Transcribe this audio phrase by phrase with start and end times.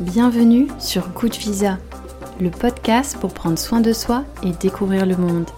[0.00, 1.78] Bienvenue sur Good Visa,
[2.40, 5.48] le podcast pour prendre soin de soi et découvrir le monde.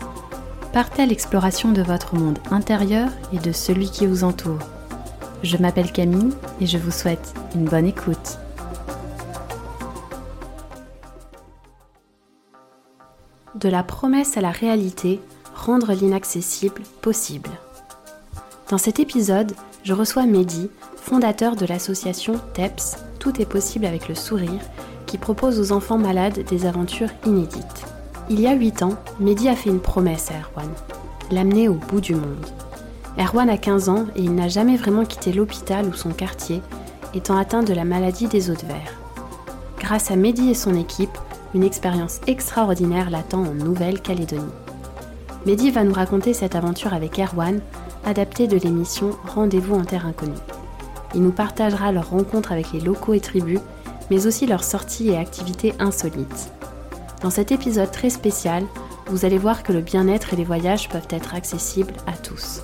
[0.72, 4.60] Partez à l'exploration de votre monde intérieur et de celui qui vous entoure.
[5.42, 8.38] Je m'appelle Camille et je vous souhaite une bonne écoute.
[13.54, 15.20] De la promesse à la réalité,
[15.54, 17.50] rendre l'inaccessible possible.
[18.68, 19.52] Dans cet épisode,
[19.84, 24.60] je reçois Mehdi, fondateur de l'association TEPS, Tout est possible avec le sourire,
[25.06, 27.86] qui propose aux enfants malades des aventures inédites.
[28.28, 30.70] Il y a 8 ans, Mehdi a fait une promesse à Erwan,
[31.30, 32.46] l'amener au bout du monde.
[33.18, 36.60] Erwan a 15 ans et il n'a jamais vraiment quitté l'hôpital ou son quartier,
[37.14, 38.98] étant atteint de la maladie des os de verre.
[39.78, 41.16] Grâce à Mehdi et son équipe,
[41.54, 44.42] une expérience extraordinaire l'attend en Nouvelle-Calédonie.
[45.46, 47.60] Mehdi va nous raconter cette aventure avec Erwan,
[48.04, 50.32] adaptée de l'émission Rendez-vous en Terre Inconnue.
[51.14, 53.60] Il nous partagera leurs rencontres avec les locaux et tribus,
[54.10, 56.50] mais aussi leurs sorties et activités insolites.
[57.22, 58.64] Dans cet épisode très spécial,
[59.06, 62.62] vous allez voir que le bien-être et les voyages peuvent être accessibles à tous.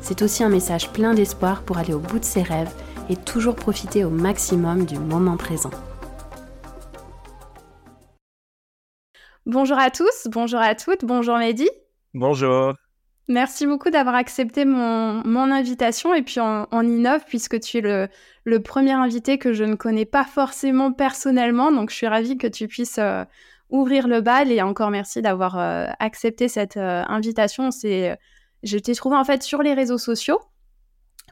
[0.00, 2.72] C'est aussi un message plein d'espoir pour aller au bout de ses rêves
[3.08, 5.70] et toujours profiter au maximum du moment présent.
[9.50, 11.68] Bonjour à tous, bonjour à toutes, bonjour Mehdi.
[12.14, 12.72] Bonjour.
[13.26, 17.80] Merci beaucoup d'avoir accepté mon, mon, invitation et puis on, on, innove puisque tu es
[17.80, 18.06] le,
[18.44, 21.72] le, premier invité que je ne connais pas forcément personnellement.
[21.72, 23.24] Donc je suis ravie que tu puisses euh,
[23.70, 27.72] ouvrir le bal et encore merci d'avoir euh, accepté cette euh, invitation.
[27.72, 28.16] C'est,
[28.62, 30.38] je t'ai trouvé en fait sur les réseaux sociaux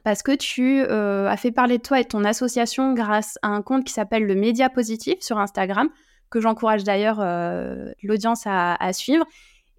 [0.03, 3.62] parce que tu as fait parler de toi et de ton association grâce à un
[3.62, 5.88] compte qui s'appelle le Média Positif sur Instagram
[6.30, 9.24] que j'encourage d'ailleurs euh, l'audience à, suivre.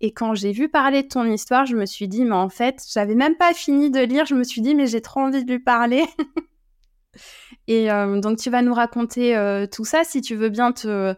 [0.02, 2.83] Et quand j'ai vu parler de ton histoire, je me suis dit, mais en fait,
[2.91, 5.52] j'avais même pas fini de lire, je me suis dit, mais j'ai trop envie de
[5.52, 6.06] lui parler.
[7.68, 11.13] et euh, donc, tu vas nous raconter euh, tout ça, si tu veux bien te,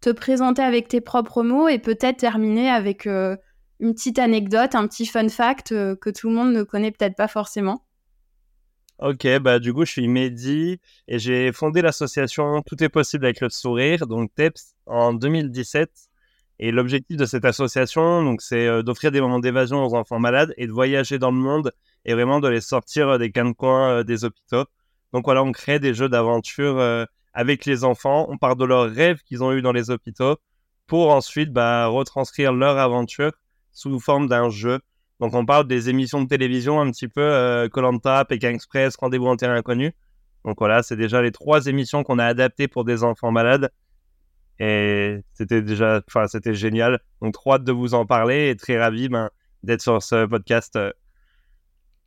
[0.00, 5.06] te, présenter avec tes propres mots et peut-être terminer avec une petite anecdote, un petit
[5.06, 7.84] fun fact que tout le monde ne connaît peut-être pas forcément.
[9.00, 13.40] Ok, bah du coup, je suis Mehdi et j'ai fondé l'association Tout est possible avec
[13.40, 15.90] le sourire, donc TEPS, en 2017.
[16.60, 20.54] Et l'objectif de cette association, donc, c'est euh, d'offrir des moments d'évasion aux enfants malades
[20.56, 21.72] et de voyager dans le monde
[22.04, 24.64] et vraiment de les sortir euh, des coins euh, des hôpitaux.
[25.12, 26.80] Donc voilà, on crée des jeux d'aventure
[27.34, 28.26] avec les enfants.
[28.30, 30.38] On part de leurs rêves qu'ils ont eu dans les hôpitaux
[30.88, 33.30] pour ensuite bah, retranscrire leur aventure
[33.70, 34.80] sous forme d'un jeu.
[35.24, 39.28] Donc on parle des émissions de télévision un petit peu Colanta, euh, Pékin Express, Rendez-vous
[39.28, 39.94] en terrain inconnu.
[40.44, 43.70] Donc voilà, c'est déjà les trois émissions qu'on a adaptées pour des enfants malades.
[44.58, 47.00] Et c'était déjà, enfin, c'était génial.
[47.22, 49.30] Donc, trop hâte de vous en parler et très ravi ben,
[49.62, 50.78] d'être sur ce podcast.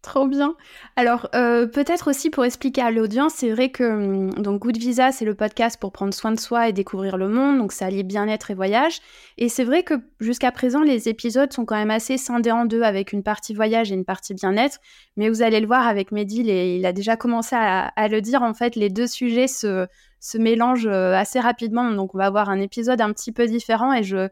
[0.07, 0.55] Trop bien.
[0.95, 5.11] Alors, euh, peut-être aussi pour expliquer à l'audience, c'est vrai que hum, donc Good Visa,
[5.11, 7.57] c'est le podcast pour prendre soin de soi et découvrir le monde.
[7.57, 9.01] Donc, ça allie bien-être et voyage.
[9.37, 12.83] Et c'est vrai que jusqu'à présent, les épisodes sont quand même assez scindés en deux,
[12.83, 14.79] avec une partie voyage et une partie bien-être.
[15.17, 18.43] Mais vous allez le voir avec Mehdi, il a déjà commencé à, le dire.
[18.43, 19.87] En fait, les deux sujets se,
[20.21, 21.91] se mélangent euh, assez rapidement.
[21.91, 24.29] Donc, on va avoir un épisode un petit peu différent et je,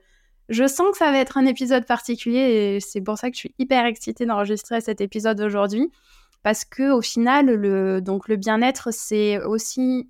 [0.49, 2.39] je sens que ça va être un épisode particulier
[2.75, 5.91] et c'est pour ça que je suis hyper excitée d'enregistrer cet épisode aujourd'hui.
[6.43, 10.07] Parce que au final, le, le bien-être, c'est aussi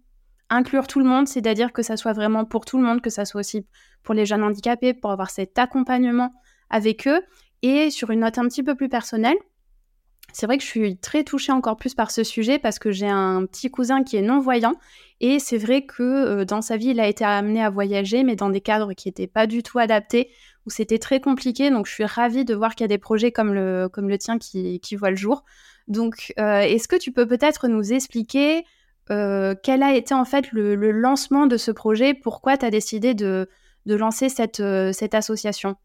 [0.49, 3.23] inclure tout le monde, c'est-à-dire que ça soit vraiment pour tout le monde, que ça
[3.23, 3.65] soit aussi
[4.03, 6.33] pour les jeunes handicapés, pour avoir cet accompagnement
[6.69, 7.21] avec eux.
[7.61, 9.37] Et sur une note un petit peu plus personnelle,
[10.33, 13.07] c'est vrai que je suis très touchée encore plus par ce sujet parce que j'ai
[13.07, 14.75] un petit cousin qui est non-voyant
[15.21, 18.35] et c'est vrai que euh, dans sa vie, il a été amené à voyager, mais
[18.35, 20.29] dans des cadres qui n'étaient pas du tout adaptés,
[20.65, 21.69] où c'était très compliqué.
[21.69, 24.17] Donc je suis ravie de voir qu'il y a des projets comme le, comme le
[24.17, 25.45] tien qui, voient le jour.
[25.87, 28.65] Donc euh, est-ce que tu peux peut-être nous expliquer
[29.11, 32.13] euh, quel a été en fait le, lancement de ce projet?
[32.13, 33.47] Pourquoi tu as décidé de,
[33.85, 34.61] de lancer cette,
[34.91, 35.75] cette association?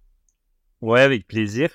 [0.81, 1.70] Ouais, avec plaisir.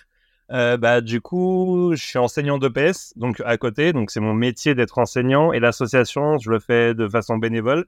[0.51, 4.75] Euh, bah, du coup, je suis enseignant d'EPS, donc à côté, donc c'est mon métier
[4.75, 7.85] d'être enseignant et l'association, je le fais de façon bénévole.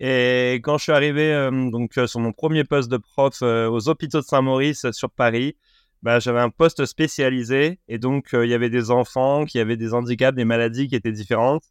[0.00, 3.88] Et quand je suis arrivé euh, donc euh, sur mon premier poste de prof aux
[3.88, 5.56] hôpitaux de Saint-Maurice sur Paris,
[6.02, 9.94] bah, j'avais un poste spécialisé et donc il y avait des enfants qui avaient des
[9.94, 11.64] handicaps, des maladies qui étaient différentes.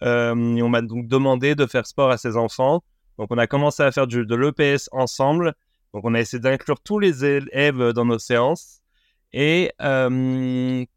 [0.00, 2.82] on m'a donc demandé de faire sport à ces enfants.
[3.18, 5.54] Donc on a commencé à faire du, de l'EPS ensemble.
[5.94, 8.81] Donc on a essayé d'inclure tous les élèves dans nos séances.
[9.32, 9.72] Et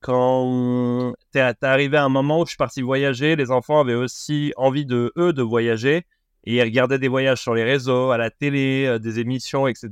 [0.02, 4.54] quand t'es arrivé à un moment où je suis parti voyager, les enfants avaient aussi
[4.58, 6.06] envie de eux de voyager.
[6.44, 9.90] et il regardait des voyages sur les réseaux, à la télé, euh, des émissions, etc.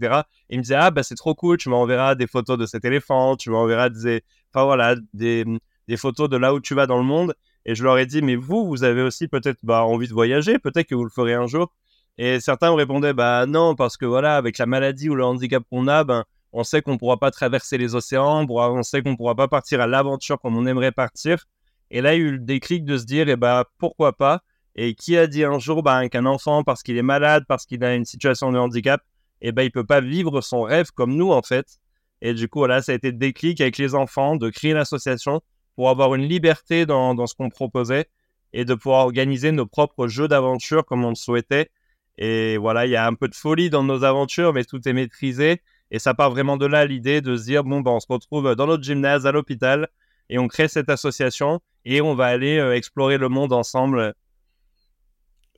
[0.49, 2.85] Et il me disait ah bah c'est trop cool, tu m'enverras des photos de cet
[2.85, 4.21] éléphant, tu m'enverras des,
[4.53, 5.45] enfin voilà, des,
[5.87, 7.33] des photos de là où tu vas dans le monde.
[7.65, 10.59] Et je leur ai dit mais vous, vous avez aussi peut-être bah, envie de voyager,
[10.59, 11.73] peut-être que vous le ferez un jour.
[12.17, 15.63] Et certains me répondaient bah non parce que voilà avec la maladie ou le handicap
[15.71, 19.35] qu'on a, ben on sait qu'on pourra pas traverser les océans, on sait qu'on pourra
[19.35, 21.45] pas partir à l'aventure comme on aimerait partir.
[21.89, 24.41] Et là, il y a eu le déclic de se dire, eh ben, pourquoi pas?
[24.75, 27.83] Et qui a dit un jour ben, qu'un enfant, parce qu'il est malade, parce qu'il
[27.83, 29.01] a une situation de handicap,
[29.41, 31.79] eh ben, il peut pas vivre son rêve comme nous, en fait.
[32.21, 35.41] Et du coup, voilà, ça a été le déclic avec les enfants de créer l'association
[35.75, 38.07] pour avoir une liberté dans ce qu'on proposait
[38.53, 41.69] et de pouvoir organiser nos propres jeux d'aventure comme on le souhaitait.
[42.17, 44.93] Et voilà, il y a un peu de folie dans nos aventures, mais tout est
[44.93, 45.61] maîtrisé.
[45.93, 48.55] Et ça part vraiment de là l'idée de se dire, bon, ben, on se retrouve
[48.55, 49.87] dans notre gymnase, à l'hôpital,
[50.29, 54.15] et on crée cette association et on va aller euh, explorer le monde ensemble.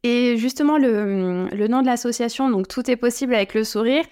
[0.03, 4.03] Et justement, le, le nom de l'association, donc Tout est possible avec le sourire.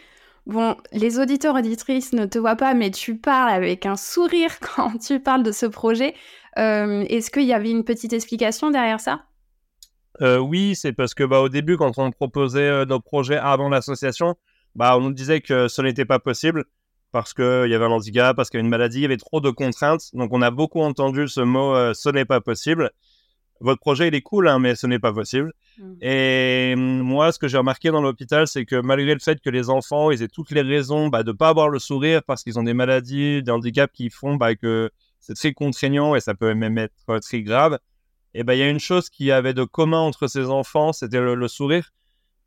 [0.46, 4.98] Bon, les auditeurs auditrices ne te voient pas, mais tu parles avec un sourire quand
[4.98, 6.16] tu parles de ce projet.
[6.58, 9.26] Euh, est-ce qu'il y avait une petite explication derrière ça?
[10.22, 14.36] Euh, Oui, c'est parce que bah, au début, quand on proposait nos projets avant l'association,
[14.76, 16.66] bah, on nous disait que ce n'était pas possible
[17.12, 19.18] parce qu'il y avait un handicap, parce qu'il y avait une maladie, il y avait
[19.18, 20.10] trop de contraintes.
[20.14, 22.92] Donc on a beaucoup entendu ce mot euh, ce n'est pas possible.
[23.60, 25.54] Votre projet, il est cool, hein, mais ce n'est pas possible.
[25.78, 25.94] Mmh.
[26.02, 29.50] Et hum, moi, ce que j'ai remarqué dans l'hôpital, c'est que malgré le fait que
[29.50, 32.44] les enfants, ils aient toutes les raisons bah, de ne pas avoir le sourire parce
[32.44, 34.90] qu'ils ont des maladies, des handicaps qui font bah, que
[35.24, 37.80] c'est très contraignant et ça peut même être très grave,
[38.34, 41.22] et ben il y a une chose qui avait de commun entre ces enfants, c'était
[41.22, 41.92] le, sourire.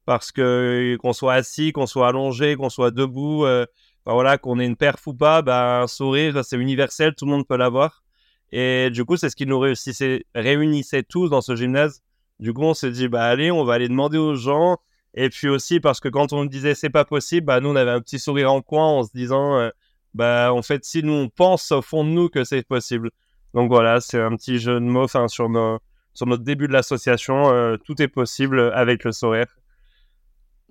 [0.06, 3.66] Parce que qu'on soit assis, qu'on soit allongé, qu'on soit debout, euh,
[4.06, 7.46] voilà, qu'on ait une perf ou pas, bah, un sourire, c'est universel, tout le monde
[7.46, 8.04] peut l'avoir.
[8.52, 12.02] Et du coup, c'est ce qui nous réussissait, réunissait tous dans ce gymnase.
[12.38, 14.78] Du coup, on s'est dit, bah, allez, on va aller demander aux gens.
[15.14, 17.76] Et puis aussi, parce que quand on nous disait c'est pas possible, bah, nous, on
[17.76, 19.70] avait un petit sourire en coin en se disant, euh,
[20.14, 23.10] bah, en fait, si nous, on pense au fond de nous que c'est possible.
[23.54, 27.76] Donc voilà, c'est un petit jeu de mots, sur, sur notre début de l'association, euh,
[27.78, 29.46] tout est possible avec le sourire.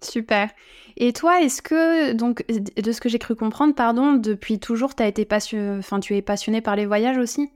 [0.04, 0.50] Super.
[0.98, 5.08] Et toi, est-ce que, donc, de ce que j'ai cru comprendre, pardon, depuis toujours, as
[5.08, 7.50] été passionné, enfin, tu es passionné par les voyages aussi?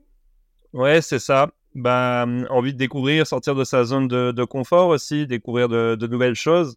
[0.74, 1.51] Ouais, c'est ça.
[1.75, 6.75] Bah, envie de découvrir, sortir de sa zone de, confort aussi, découvrir de, nouvelles choses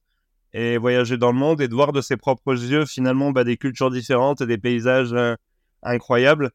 [0.53, 3.57] et voyager dans le monde et de voir de ses propres yeux finalement bah, des
[3.57, 5.35] cultures différentes et des paysages euh,
[5.83, 6.51] incroyables.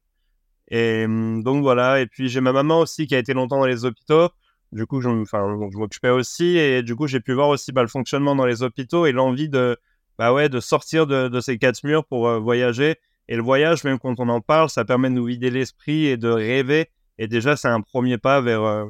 [0.70, 2.00] Et donc voilà.
[2.02, 4.30] Et puis j'ai ma maman aussi qui a été longtemps dans les hôpitaux.
[4.72, 7.88] Du coup, je, je m'occupais aussi et du coup, j'ai pu voir aussi bah, le
[7.88, 9.78] fonctionnement dans les hôpitaux et l'envie de,
[10.18, 12.96] bah ouais, de sortir de, ces quatre murs pour euh, voyager.
[13.30, 16.18] Et le voyage, même quand on en parle, ça permet de nous vider l'esprit et
[16.18, 16.90] de rêver.
[17.18, 18.86] Et déjà, c'est un premier pas vers, euh,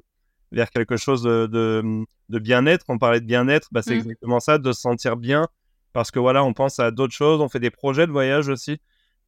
[0.51, 2.85] vers quelque chose de, de, bien-être.
[2.87, 3.99] On parlait de bien-être, bah, c'est mmh.
[3.99, 5.47] exactement ça, de se sentir bien.
[5.93, 8.79] Parce que voilà, on pense à d'autres choses, on fait des projets de voyage aussi.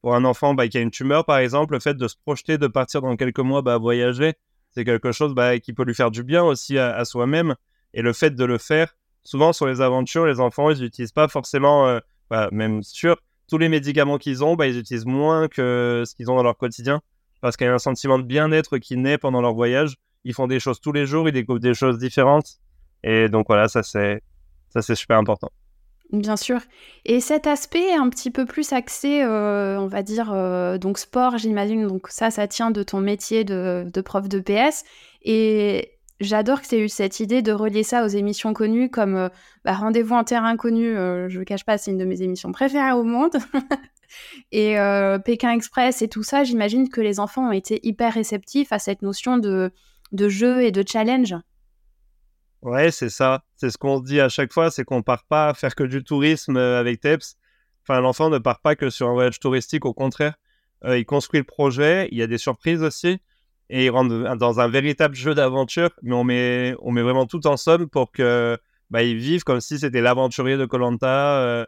[0.02, 2.56] Pour un enfant bah, qui a une tumeur, par exemple, le fait de se projeter,
[2.58, 4.34] de partir dans quelques mois bah, voyager,
[4.72, 7.54] c'est quelque chose bah, qui peut lui faire du bien aussi à, soi-même.
[7.94, 11.28] Et le fait de le faire, souvent sur les aventures, les enfants, ils n'utilisent pas
[11.28, 11.98] forcément, euh,
[12.30, 13.16] bah, même sur
[13.48, 16.56] tous les médicaments qu'ils ont, bah, ils utilisent moins que ce qu'ils ont dans leur
[16.56, 17.00] quotidien.
[17.40, 19.96] Parce qu'il y a un sentiment de bien-être qui naît pendant leur voyage.
[20.24, 22.58] Ils font des choses tous les jours, ils découvrent des choses différentes.
[23.02, 24.22] Et donc voilà, ça c'est,
[24.68, 25.50] ça c'est super important.
[26.12, 26.60] Bien sûr.
[27.04, 31.38] Et cet aspect un petit peu plus axé, euh, on va dire, euh, donc sport,
[31.38, 34.84] j'imagine, donc ça, ça tient de ton métier de, prof de PS.
[35.22, 39.14] Et j'adore que tu aies eu cette idée de relier ça aux émissions connues comme
[39.14, 39.28] euh,
[39.64, 40.94] bah, Rendez-vous en terre inconnue,
[41.28, 43.36] je ne cache pas, c'est une de mes émissions préférées au monde.
[44.50, 44.74] et
[45.24, 49.02] Pékin Express et tout ça, j'imagine que les enfants ont été hyper réceptifs à cette
[49.02, 49.70] notion de,
[50.10, 51.36] de jeu et de challenge.
[52.62, 53.42] Ouais, c'est ça.
[53.56, 56.56] C'est ce qu'on dit à chaque fois, c'est qu'on part pas faire que du tourisme
[56.56, 57.36] euh, avec TEPS.
[57.82, 60.34] Enfin, l'enfant ne part pas que sur un voyage touristique, au contraire.
[60.84, 63.18] Euh, il construit le projet, il y a des surprises aussi,
[63.70, 67.46] et il rentre dans un véritable jeu d'aventure, mais on met, on met vraiment tout
[67.46, 68.58] en somme pour que
[68.90, 71.66] bah, ils vivent comme si c'était l'aventurier de Colanta, euh,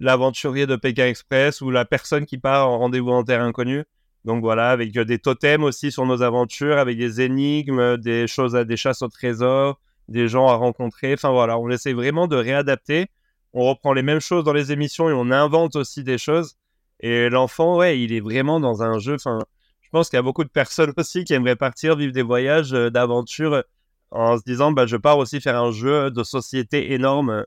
[0.00, 3.84] l'aventurier de Pékin Express ou la personne qui part en rendez-vous en terre inconnue.
[4.24, 8.76] Donc voilà, avec des totems aussi sur nos aventures, avec des énigmes, des choses, des
[8.76, 11.14] chasses au trésor, des gens à rencontrer.
[11.14, 13.08] Enfin voilà, on essaie vraiment de réadapter.
[13.52, 16.56] On reprend les mêmes choses dans les émissions et on invente aussi des choses.
[17.00, 19.14] Et l'enfant, ouais, il est vraiment dans un jeu.
[19.14, 19.38] Enfin,
[19.80, 22.72] je pense qu'il y a beaucoup de personnes aussi qui aimeraient partir vivre des voyages
[22.72, 23.62] euh, d'aventure
[24.10, 27.44] en se disant, bah, je pars aussi faire un jeu de société énorme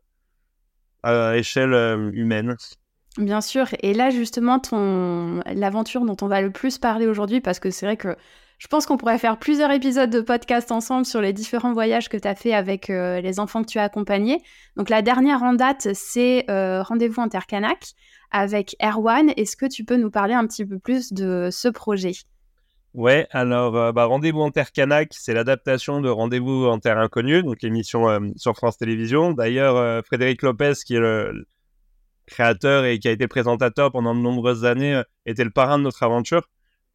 [1.04, 2.56] à échelle euh, humaine.
[3.18, 3.68] Bien sûr.
[3.82, 4.62] Et là, justement,
[5.46, 8.16] l'aventure dont on va le plus parler aujourd'hui, parce que c'est vrai que
[8.58, 12.18] Je pense qu'on pourrait faire plusieurs épisodes de podcast ensemble sur les différents voyages que
[12.18, 14.42] tu as fait avec euh, les enfants que tu as accompagnés.
[14.78, 17.92] Donc la dernière en date, c'est euh, Rendez-vous Intercanac
[18.32, 19.32] avec Erwan.
[19.38, 22.14] Est-ce que tu peux nous parler un petit peu plus de ce projet?
[22.96, 27.44] Ouais, alors euh, bah, Rendez-vous en Terre Canac, c'est l'adaptation de Rendez-vous en Terre Inconnue,
[27.44, 29.34] donc l'émission sur France Télévisions.
[29.34, 31.46] D'ailleurs, Frédéric Lopez, qui est le,
[32.26, 36.02] créateur et qui a été présentateur pendant de nombreuses années, était le parrain de notre
[36.02, 36.48] aventure.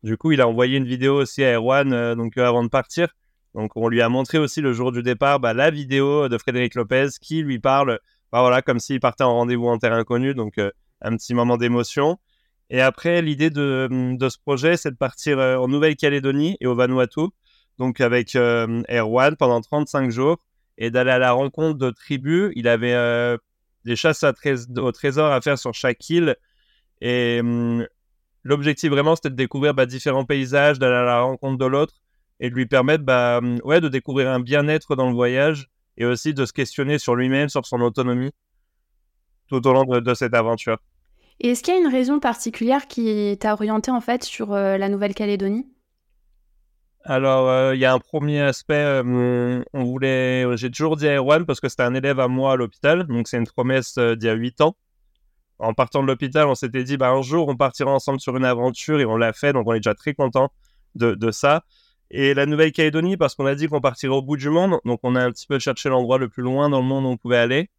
[0.02, 3.08] Du coup, il a envoyé une vidéo aussi à Erwan donc, avant de partir.
[3.54, 6.74] Donc, on lui a montré aussi le jour du départ bah, la vidéo de Frédéric
[6.74, 8.00] Lopez qui lui parle,
[8.32, 10.34] bah, voilà, comme s'il partait en rendez-vous en terre inconnue.
[10.34, 10.58] Donc,
[11.02, 12.18] un petit moment d'émotion.
[12.70, 16.74] Et après, l'idée de, de, ce projet, c'est de partir euh, en Nouvelle-Calédonie et au
[16.74, 17.28] Vanuatu,
[17.78, 20.38] donc avec euh, Erwan pendant 35 jours,
[20.78, 22.50] et d'aller à la rencontre de tribus.
[22.56, 23.36] Il avait euh,
[23.84, 24.32] des chasses à
[24.76, 26.36] au trésor à faire sur chaque île.
[27.02, 27.86] Et hum,
[28.44, 31.94] l'objectif vraiment, c'était de découvrir bah, différents paysages, d'aller à la rencontre de l'autre,
[32.40, 36.04] et de lui permettre bah, hum, ouais, de découvrir un bien-être dans le voyage, et
[36.04, 38.32] aussi de se questionner sur lui-même, sur son autonomie,
[39.48, 40.78] tout au long de cette aventure.
[41.40, 44.78] Et est-ce qu'il y a une raison particulière qui t'a orienté en fait sur euh,
[44.78, 45.66] la Nouvelle-Calédonie?
[47.04, 51.16] Alors, euh, il y a un premier aspect, euh, on voulait, j'ai toujours dit à
[51.16, 54.24] Erwan parce que c'était un élève à moi à l'hôpital, donc c'est une promesse d'il
[54.24, 54.76] y a 8 ans.
[55.62, 58.44] En partant de l'hôpital, on s'était dit, bah, un jour, on partira ensemble sur une
[58.44, 60.50] aventure et on l'a fait, donc on est déjà très content
[60.96, 61.64] de, ça.
[62.10, 65.14] Et la Nouvelle-Calédonie, parce qu'on a dit qu'on partirait au bout du monde, donc on
[65.14, 67.38] a un petit peu cherché l'endroit le plus loin dans le monde où on pouvait
[67.38, 67.70] aller.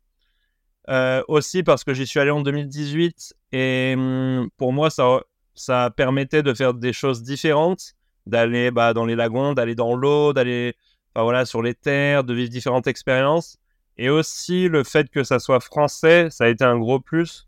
[0.89, 5.21] Euh, aussi parce que j'y suis allé en 2018 et hum, pour moi, ça,
[5.53, 10.31] ça permettait de faire des choses différentes, d'aller bah, dans les lagons, d'aller dans l'eau,
[10.31, 10.73] d'aller
[11.15, 13.57] voilà, sur les terres, de vivre différentes expériences.
[13.97, 17.47] Et aussi le fait que ça soit français, ça a été un gros plus.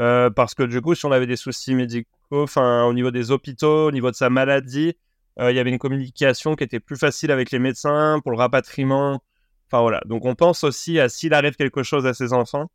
[0.00, 3.30] Euh, parce que du coup, si on avait des soucis médicaux, enfin au niveau des
[3.30, 4.94] hôpitaux, au niveau de sa maladie,
[5.38, 8.38] euh, il y avait une communication qui était plus facile avec les médecins pour le
[8.38, 9.22] rapatriement,
[9.68, 10.02] Enfin voilà.
[10.04, 12.70] Donc on pense aussi à s'il arrive quelque chose à ses enfants,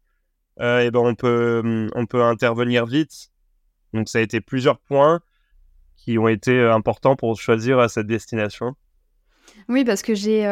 [0.59, 3.29] euh, et ben on peut on peut intervenir vite.
[3.93, 5.21] Donc ça a été plusieurs points
[5.95, 8.75] qui ont été importants pour choisir cette destination.
[9.69, 10.47] Oui, parce que j'ai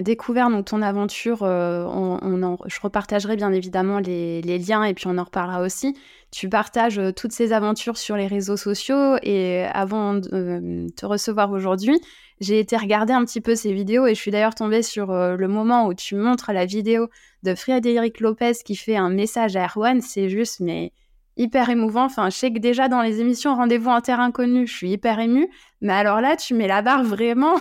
[0.00, 1.42] découvert donc ton aventure.
[1.42, 5.94] on, je repartagerai bien évidemment les, liens et puis on en reparlera aussi.
[6.30, 12.00] Tu partages toutes ces aventures sur les réseaux sociaux et avant de te recevoir aujourd'hui,
[12.40, 15.36] j'ai été regarder un petit peu ces vidéos et je suis d'ailleurs tombée sur euh,
[15.36, 17.08] le moment où tu montres la vidéo
[17.42, 20.00] de Frédéric Lopez qui fait un message à Erwan.
[20.00, 20.92] C'est juste, mais
[21.40, 22.04] hyper émouvant.
[22.04, 25.18] Enfin, je sais que déjà dans les émissions Rendez-vous en Terre Inconnue, je suis hyper
[25.18, 25.48] émue.
[25.80, 27.54] Mais alors là, tu mets la barre vraiment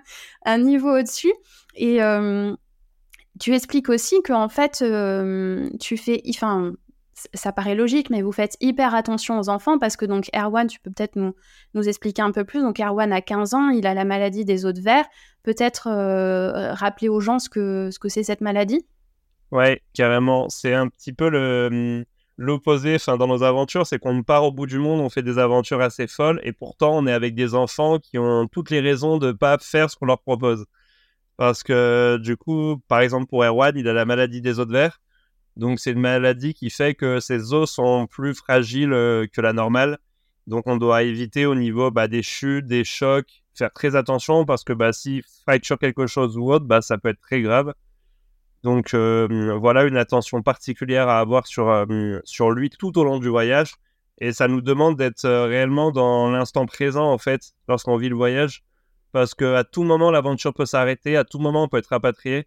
[0.44, 1.32] un niveau au-dessus.
[1.74, 2.54] Et euh,
[3.38, 6.22] tu expliques aussi qu'en fait, euh, tu fais.
[6.30, 6.72] Enfin,
[7.32, 10.80] ça paraît logique, mais vous faites hyper attention aux enfants parce que donc Erwan, tu
[10.80, 11.34] peux peut-être nous,
[11.74, 12.60] nous expliquer un peu plus.
[12.60, 15.04] Donc Erwan a 15 ans, il a la maladie des os de verre.
[15.42, 18.86] Peut-être euh, rappeler aux gens ce que ce que c'est cette maladie?
[19.50, 20.48] Ouais, carrément.
[20.48, 22.04] C'est un petit peu le hum,
[22.36, 25.80] l'opposé dans nos aventures, c'est qu'on part au bout du monde, on fait des aventures
[25.80, 29.32] assez folles et pourtant on est avec des enfants qui ont toutes les raisons de
[29.32, 30.66] pas faire ce qu'on leur propose.
[31.36, 34.72] Parce que du coup, par exemple pour Erwan, il a la maladie des os de
[34.72, 35.00] verre
[35.56, 39.52] donc c'est une maladie qui fait que ses os sont plus fragiles euh, que la
[39.52, 39.98] normale.
[40.46, 44.64] Donc on doit éviter au niveau bah, des chutes, des chocs, faire très attention parce
[44.64, 47.74] que bah, s'il fracture quelque chose ou autre, bah, ça peut être très grave.
[48.62, 53.18] Donc euh, voilà une attention particulière à avoir sur, euh, sur lui tout au long
[53.18, 53.74] du voyage.
[54.18, 58.64] Et ça nous demande d'être réellement dans l'instant présent en fait lorsqu'on vit le voyage.
[59.12, 62.46] Parce qu'à tout moment l'aventure peut s'arrêter, à tout moment on peut être rapatrié.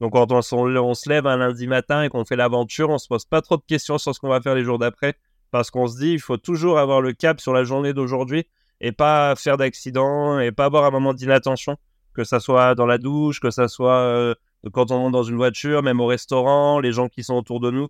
[0.00, 3.24] Donc quand on, se lève un lundi matin et qu'on fait l'aventure, on se pose
[3.24, 5.14] pas trop de questions sur ce qu'on va faire les jours d'après,
[5.50, 8.46] parce qu'on se dit il faut toujours avoir le cap sur la journée d'aujourd'hui
[8.80, 11.76] et pas faire d'accident et pas avoir un moment d'inattention,
[12.14, 14.34] que ça soit dans la douche, que ça soit euh,
[14.72, 17.70] quand on monte dans une voiture, même au restaurant, les gens qui sont autour de
[17.70, 17.88] nous.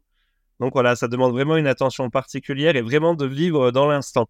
[0.61, 4.29] Donc voilà, ça demande vraiment une attention particulière et vraiment de vivre dans l'instant.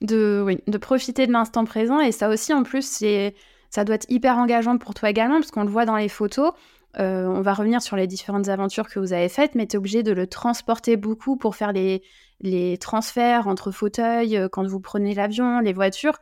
[0.00, 3.34] De, oui, de profiter de l'instant présent et ça aussi en plus c'est
[3.68, 6.52] ça doit être hyper engageant pour toi également parce qu'on le voit dans les photos.
[6.98, 9.78] Euh, on va revenir sur les différentes aventures que vous avez faites, mais tu es
[9.78, 12.02] obligé de le transporter beaucoup pour faire les,
[12.40, 16.18] les transferts entre fauteuils, euh, quand vous prenez l'avion, les voitures.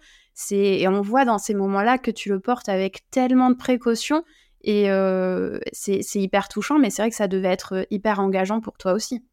[0.50, 4.22] Et on voit dans ces moments-là que tu le portes avec tellement de précautions
[4.66, 8.76] et euh, c'est hyper touchant, mais c'est vrai que ça devait être hyper engageant pour
[8.76, 9.24] toi aussi.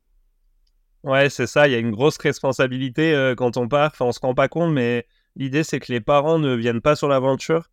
[1.04, 3.92] Ouais, c'est ça, il y a une grosse responsabilité quand on part.
[3.92, 6.96] Enfin, on se rend pas compte, mais l'idée c'est que les parents ne viennent pas
[6.96, 7.70] sur l'aventure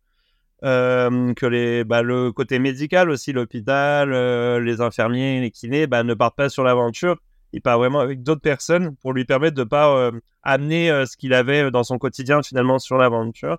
[0.63, 6.03] euh, que les, bah, le côté médical aussi, l'hôpital, euh, les infirmiers, les kinés, bah,
[6.03, 7.17] ne partent pas sur l'aventure.
[7.51, 10.11] Il part vraiment avec d'autres personnes pour lui permettre de pas euh,
[10.43, 13.57] amener ce qu'il avait dans son quotidien finalement sur l'aventure.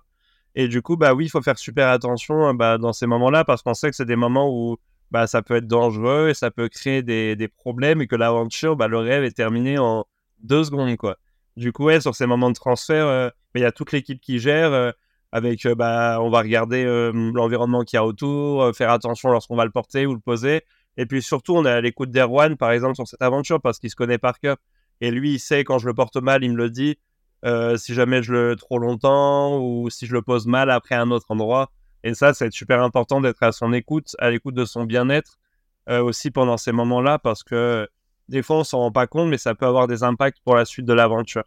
[0.55, 3.61] Et du coup, bah oui, il faut faire super attention bah, dans ces moments-là parce
[3.63, 4.77] qu'on sait que c'est des moments où
[5.11, 8.75] bah, ça peut être dangereux et ça peut créer des, des problèmes et que l'aventure,
[8.75, 10.05] bah, le rêve est terminé en
[10.39, 11.17] deux secondes, quoi.
[11.55, 14.19] Du coup, ouais, sur ces moments de transfert, euh, bah, il y a toute l'équipe
[14.19, 14.73] qui gère.
[14.73, 14.91] Euh,
[15.31, 19.65] avec, euh, bah, on va regarder l'environnement qu'il y a autour, faire attention lorsqu'on va
[19.65, 20.61] le porter ou le poser.
[20.95, 23.89] Et puis surtout, on est à l'écoute d'Erwan, par exemple, sur cette aventure, parce qu'il
[23.89, 24.57] se connaît par cœur.
[25.01, 26.97] Et lui, il sait quand je le porte mal, il me le dit.
[27.77, 31.27] Si jamais je le trop longtemps ou si je le pose mal après un autre
[31.29, 31.71] endroit.
[32.03, 35.37] Et ça, c'est super important d'être à son écoute, à l'écoute de son bien-être
[35.89, 37.87] aussi pendant ces moments-là, parce que
[38.29, 40.65] des fois, on s'en rend pas compte, mais ça peut avoir des impacts pour la
[40.65, 41.43] suite de l'aventure.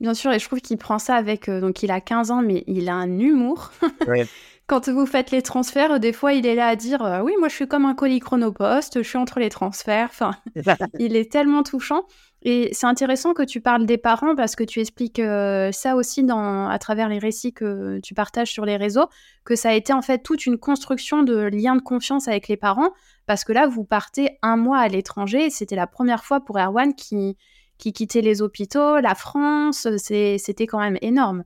[0.00, 1.48] Bien sûr, et je trouve qu'il prend ça avec.
[1.48, 3.70] Euh, donc, il a 15 ans, mais il a un humour.
[4.66, 7.48] Quand vous faites les transferts, des fois, il est là à dire euh, Oui, moi,
[7.48, 10.08] je suis comme un colis chronopost, je suis entre les transferts.
[10.10, 10.32] Enfin,
[10.98, 12.04] il est tellement touchant.
[12.48, 16.24] Et c'est intéressant que tu parles des parents parce que tu expliques euh, ça aussi
[16.30, 19.08] à travers les récits que tu partages sur les réseaux,
[19.44, 22.56] que ça a été en fait toute une construction de liens de confiance avec les
[22.56, 22.92] parents
[23.26, 25.50] parce que là, vous partez un mois à l'étranger.
[25.50, 27.36] C'était la première fois pour Erwan qui,
[27.78, 29.88] qui quittait les hôpitaux, la France.
[29.96, 31.42] C'était quand même énorme.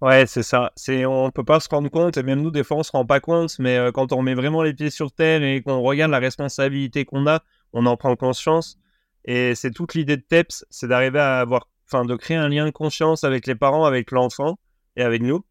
[0.00, 0.72] Ouais, c'est ça.
[0.76, 3.04] C'est on peut pas se rendre compte, et même nous des fois on se rend
[3.04, 6.10] pas compte, mais euh, quand on met vraiment les pieds sur terre et qu'on regarde
[6.10, 7.40] la responsabilité qu'on a,
[7.74, 8.79] on en prend conscience.
[9.24, 12.64] Et c'est toute l'idée de TEPS, c'est d'arriver à avoir, enfin, de créer un lien
[12.64, 14.58] de confiance avec les parents, avec l'enfant
[14.96, 15.44] et avec nous.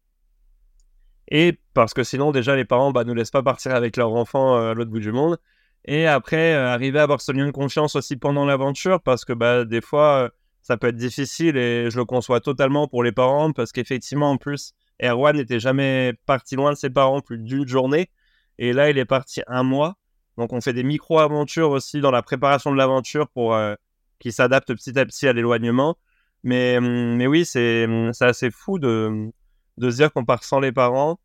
[1.28, 4.56] Et parce que sinon, déjà, les parents bah, ne laissent pas partir avec leur enfant
[4.56, 5.38] euh, à l'autre bout du monde.
[5.84, 9.32] Et après, euh, arriver à avoir ce lien de confiance aussi pendant l'aventure, parce que
[9.32, 10.28] bah, des fois, euh,
[10.62, 14.36] ça peut être difficile et je le conçois totalement pour les parents, parce qu'effectivement, en
[14.36, 18.10] plus, Erwan n'était jamais parti loin de ses parents plus d'une journée.
[18.58, 19.96] Et là, il est parti un mois.
[20.40, 23.74] Donc on fait des micro-aventures aussi dans la préparation de l'aventure pour euh,
[24.18, 25.98] qu'il s'adapte petit à petit à l'éloignement.
[26.44, 29.30] Mais, hum, mais oui, hum, c'est assez fou de,
[29.76, 31.20] de se dire qu'on part sans les parents.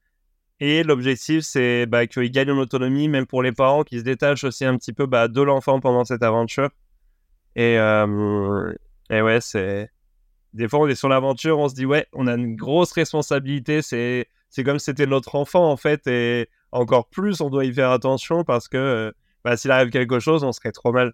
[0.59, 4.43] Et l'objectif, c'est bah, qu'ils gagnent en autonomie, même pour les parents, qui se détachent
[4.43, 6.69] aussi un petit peu bah, de l'enfant pendant cette aventure.
[7.55, 8.73] Et, euh,
[9.09, 9.89] et ouais, c'est.
[10.53, 13.81] Des fois, on est sur l'aventure, on se dit, ouais, on a une grosse responsabilité.
[13.81, 14.27] C'est
[14.65, 16.05] comme si c'était notre enfant, en fait.
[16.07, 19.11] Et encore plus, on doit y faire attention parce que euh,
[19.43, 21.13] bah, s'il arrive quelque chose, on serait trop mal.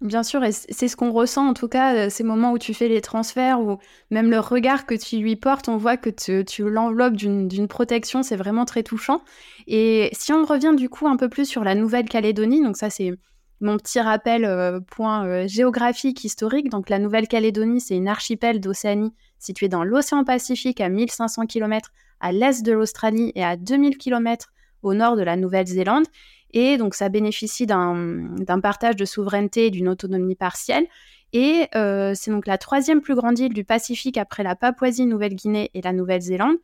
[0.00, 2.74] Bien sûr, et c'est ce qu'on ressent en tout cas, euh, ces moments où tu
[2.74, 3.78] fais les transferts, ou
[4.10, 8.36] même le regard que tu lui portes, on voit que tu, l'enveloppes d'une protection, c'est
[8.36, 9.22] vraiment très touchant.
[9.66, 13.12] Et si on revient du coup un peu plus sur la Nouvelle-Calédonie, donc ça c'est
[13.60, 19.68] mon petit rappel euh, point géographique historique, donc la Nouvelle-Calédonie c'est une archipel d'Océanie située
[19.68, 24.53] dans l'océan Pacifique à 1500 km à l'est de l'Australie et à 2000 km
[24.84, 26.06] au nord de la Nouvelle-Zélande.
[26.52, 30.86] Et donc, ça bénéficie d'un partage de souveraineté et d'une autonomie partielle.
[31.32, 35.82] Et euh, c'est donc la troisième plus grande île du Pacifique après la Papouasie-Nouvelle-Guinée et
[35.82, 36.56] la Nouvelle-Zélande.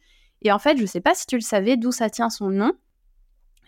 [0.43, 2.51] Et en fait, je ne sais pas si tu le savais d'où ça tient son
[2.51, 2.73] nom.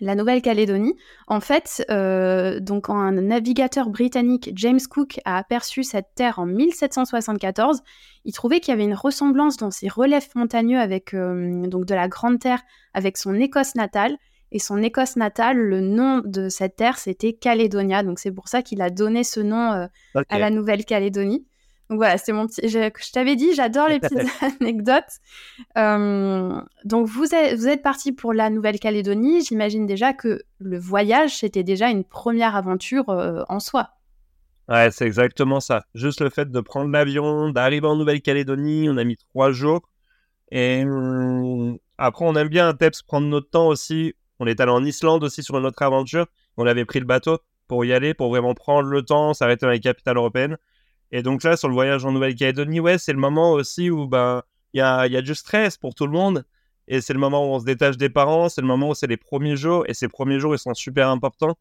[0.00, 0.96] La Nouvelle-Calédonie,
[1.28, 7.82] en fait, euh, donc un navigateur britannique, James Cook, a aperçu cette terre en 1774.
[8.24, 11.94] Il trouvait qu'il y avait une ressemblance dans ses reliefs montagneux avec euh, donc de
[11.94, 12.62] la Grande Terre,
[12.94, 14.16] avec son Écosse natale.
[14.54, 18.02] Et son Écosse natale, le nom de cette terre, c'était Calédonia.
[18.02, 19.86] Donc c'est pour ça qu'il a donné ce nom euh,
[20.28, 21.46] à la Nouvelle-Calédonie.
[21.88, 22.68] Donc voilà, c'est mon petit.
[22.68, 24.18] Je, je t'avais dit, j'adore les petites
[24.60, 25.20] anecdotes.
[25.78, 29.42] Euh, donc vous êtes, vous êtes parti pour la Nouvelle-Calédonie.
[29.42, 33.90] J'imagine déjà que le voyage, c'était déjà une première aventure euh, en soi.
[34.68, 35.84] Ouais, c'est exactement ça.
[35.94, 39.80] Juste le fait de prendre l'avion, d'arriver en Nouvelle-Calédonie, on a mis trois jours.
[40.50, 44.72] Et hum, après, on aime bien un TEPS prendre notre temps aussi on est allé
[44.72, 46.26] en Islande aussi sur une autre aventure.
[46.57, 49.70] On avait pris le bateau pour y aller, pour vraiment prendre le temps, s'arrêter dans
[49.70, 50.59] les capitales européennes.
[51.12, 54.42] Et donc là, sur le voyage en Nouvelle-Calédonie, ouais, c'est le moment aussi où ben
[54.72, 56.44] il y a, y a du stress pour tout le monde.
[56.88, 59.07] Et c'est le moment où on se détache des parents, c'est le moment où c'est
[59.07, 59.85] les premiers jours.
[59.87, 61.57] Et ces premiers jours, ils sont super importants.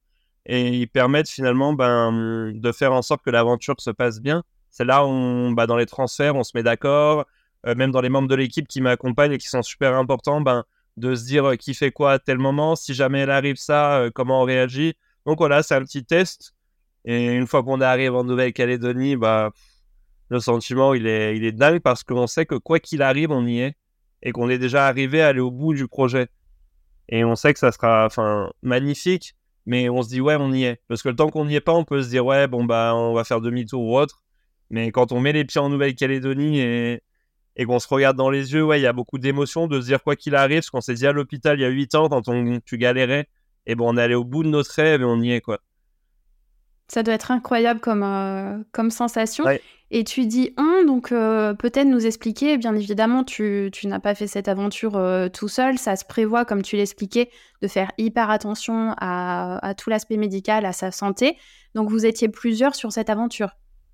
[0.48, 4.44] Et ils permettent finalement ben, de faire en sorte que l'aventure se passe bien.
[4.72, 7.26] C'est là où, ben, dans les transferts, on se met d'accord.
[7.68, 10.64] Euh, même dans les membres de l'équipe qui m'accompagnent et qui sont super importants, ben,
[10.98, 14.42] de se dire qui fait quoi à tel moment, si jamais elle arrive ça, comment
[14.42, 14.94] on réagit.
[15.26, 16.54] Donc voilà, c'est un petit test.
[17.06, 19.52] Et une fois qu'on arrive en Nouvelle-Calédonie, bah,
[20.30, 23.46] le sentiment, il est, il est dingue parce qu'on sait que quoi qu'il arrive, on
[23.46, 23.76] y est.
[24.24, 26.28] Et qu'on est déjà arrivé à aller au bout du projet.
[27.10, 30.64] Et on sait que ça sera enfin, magnifique, mais on se dit, ouais, on y
[30.64, 30.82] est.
[30.88, 32.94] Parce que le temps qu'on n'y est pas, on peut se dire, ouais, bon, bah,
[32.96, 34.22] on va faire demi-tour ou autre.
[34.70, 37.04] Mais quand on met les pieds en Nouvelle-Calédonie et,
[37.62, 39.86] et qu'on se regarde dans les yeux, ouais, il y a beaucoup d'émotions de se
[39.86, 42.10] dire quoi qu'il arrive, parce qu'on s'est dit à l'hôpital il y a 8 ans
[42.10, 43.28] quand on, tu galérais,
[43.68, 45.60] et bon, on est allé au bout de notre rêve et on y est, quoi.
[46.88, 49.46] Ça doit être incroyable comme, euh, comme sensation.
[49.92, 54.16] Et tu dis on, donc euh, peut-être nous expliquer, bien évidemment, tu, tu n'as pas
[54.16, 57.30] fait cette aventure euh, tout seul, ça se prévoit, comme tu l'expliquais,
[57.62, 61.38] de faire hyper attention à, à tout l'aspect médical, à sa santé.
[61.76, 63.52] Donc vous étiez plusieurs sur cette aventure.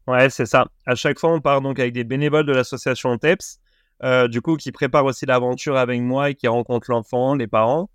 [0.08, 0.67] Ouais, c'est ça.
[0.86, 3.60] À chaque fois, on part donc avec des bénévoles de l'association TEPS,
[4.30, 7.89] du coup, qui préparent aussi l'aventure avec moi et qui rencontrent l'enfant, les parents.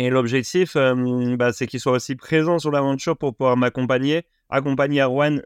[0.00, 5.00] Et l'objectif, euh, bah, c'est qu'il soit aussi présent sur l'aventure pour pouvoir m'accompagner, accompagner
[5.00, 5.42] Erwan,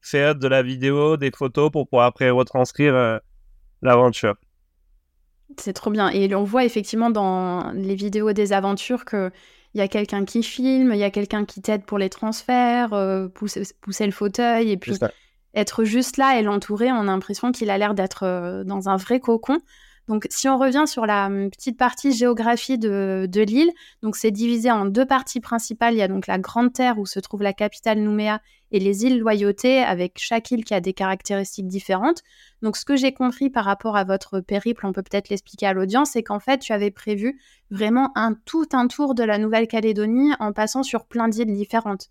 [0.00, 3.18] faire de la vidéo, des photos pour pouvoir après retranscrire euh,
[3.82, 4.36] l'aventure.
[5.56, 6.10] C'est trop bien.
[6.10, 9.04] Et on voit effectivement dans les vidéos des aventures
[9.72, 12.92] qu'il y a quelqu'un qui filme, il y a quelqu'un qui t'aide pour les transferts,
[12.92, 14.98] euh, pousser, pousser, le fauteuil, et puis
[15.54, 19.18] être juste là et l'entourer, on a l'impression qu'il a l'air d'être dans un vrai
[19.18, 19.60] cocon.
[20.08, 23.70] Donc, si on revient sur la hum, petite partie géographie de, l'île,
[24.02, 25.94] donc c'est divisé en deux parties principales.
[25.94, 28.40] Il y a donc la Grande Terre où se trouve la capitale Nouméa
[28.72, 32.22] et les îles Loyauté, avec chaque île qui a des caractéristiques différentes.
[32.62, 35.74] Donc, ce que j'ai compris par rapport à votre périple, on peut peut-être l'expliquer à
[35.74, 37.38] l'audience, c'est qu'en fait, tu avais prévu
[37.70, 42.10] vraiment un tout un tour de la Nouvelle-Calédonie en passant sur plein d'îles différentes.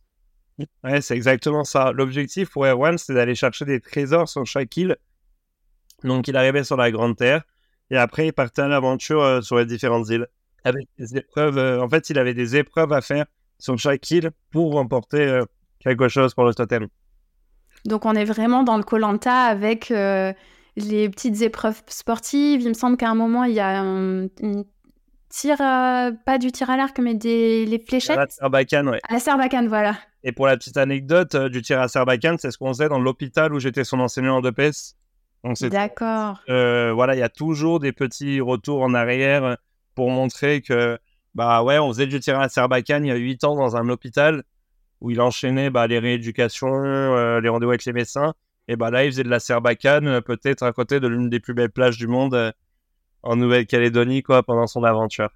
[0.84, 1.92] Ouais, c'est exactement ça.
[1.92, 4.98] L'objectif pour Erwan, c'est d'aller chercher des trésors sur chaque île.
[6.04, 7.44] Donc, il arrivait sur la Grande Terre
[7.90, 10.28] et après, il partait à l'aventure euh, sur les différentes îles.
[10.64, 11.58] Avec des épreuves.
[11.58, 13.26] Euh, en fait, il avait des épreuves à faire
[13.60, 15.46] sur chaque île pour remporter euh,
[15.80, 16.88] quelque chose pour le totem.
[17.86, 22.62] Donc, on est vraiment dans le Colanta avec les petites épreuves sportives.
[22.62, 24.28] Il me semble qu'à un moment, il y a un,
[25.30, 28.18] tir, pas du tir à l'arc, mais des les fléchettes.
[28.18, 29.00] À la Serbacane, ouais.
[29.08, 29.96] À la Serbacane, voilà.
[30.24, 33.54] Et pour la petite anecdote du tir à Serbacane, c'est ce qu'on faisait dans l'hôpital
[33.54, 34.96] où j'étais son enseignant de PS.
[35.44, 36.42] D'accord.
[36.50, 39.58] Euh, voilà, il y a toujours des petits retours en arrière
[39.96, 40.98] pour montrer que,
[41.36, 43.88] bah ouais, on faisait du tir à Serbacane il y a 8 ans dans un
[43.90, 44.44] hôpital
[45.00, 48.34] où il enchaînait bah, les rééducations, euh, les rendez-vous avec les médecins.
[48.68, 51.40] Et bah là, il faisait de la Serbacane, euh, peut-être à côté de l'une des
[51.40, 52.54] plus belles plages du monde
[53.24, 55.30] en Nouvelle-Calédonie, quoi, pendant son aventure.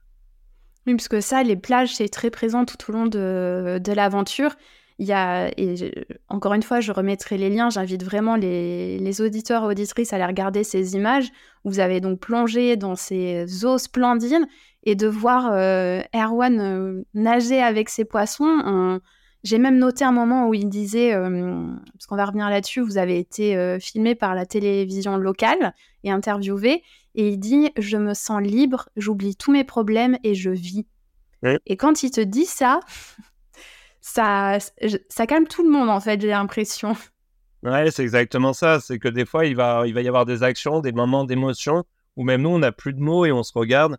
[0.88, 4.56] Oui, parce que ça, les plages, c'est très présent tout au long de, de l'aventure.
[5.02, 7.72] Il y a, et encore une fois, je remettrai les liens.
[7.72, 11.32] J'invite vraiment les, auditeurs et auditrices à aller regarder ces images.
[11.66, 14.46] Où vous avez donc plongé dans ces eaux splendides
[14.84, 19.02] et de voir euh, Erwan euh, nager avec ses poissons.
[19.44, 23.00] J'ai même noté un moment où il disait, euh, parce qu'on va revenir là-dessus, vous
[23.00, 26.84] avez été filmé par la télévision locale et interviewé,
[27.16, 30.86] et il dit Je me sens libre, j'oublie tous mes problèmes et je vis.
[31.66, 32.82] Et quand il te dit ça,
[34.02, 34.58] ça,
[35.28, 36.96] calme tout le monde, en fait, j'ai l'impression.
[37.64, 38.80] Ouais, c'est exactement ça.
[38.80, 41.84] C'est que des fois, il va, il y avoir des actions, des moments d'émotion,
[42.18, 43.98] où même nous, on n'a plus de mots et on se regarde.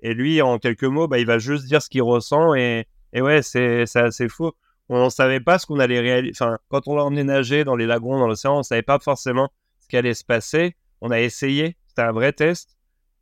[0.00, 2.54] Et lui, en quelques mots, bah, il va juste dire ce qu'il ressent.
[2.54, 4.50] Et, et ouais, c'est assez fou.
[4.88, 6.32] On ne savait pas ce qu'on allait réaliser.
[6.38, 8.98] Enfin, quand on l'a emmené nager dans les lagons, dans l'océan, on ne savait pas
[8.98, 10.76] forcément ce qui allait se passer.
[11.00, 11.76] On a essayé.
[11.88, 12.76] C'était un vrai test.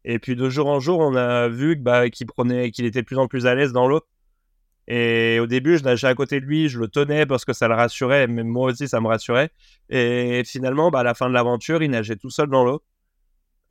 [0.05, 3.07] Et puis de jour en jour, on a vu bah, qu'il prenait, qu'il était de
[3.07, 4.01] plus en plus à l'aise dans l'eau.
[4.87, 7.69] Et au début, je nageais à côté de lui, je le tenais parce que ça
[7.69, 9.51] le rassurait, mais moi aussi, ça me rassurait.
[9.89, 12.83] Et finalement, bah, à la fin de l'aventure, il nageait tout seul dans l'eau.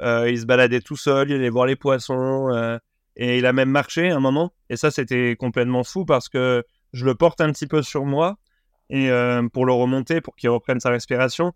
[0.02, 2.50] Euh, il se baladait tout seul, il allait voir les poissons.
[2.52, 2.78] Euh,
[3.16, 4.54] et il a même marché un moment.
[4.70, 8.38] Et ça, c'était complètement fou parce que je le porte un petit peu sur moi
[8.90, 11.54] et euh, pour le remonter, pour qu'il reprenne sa respiration.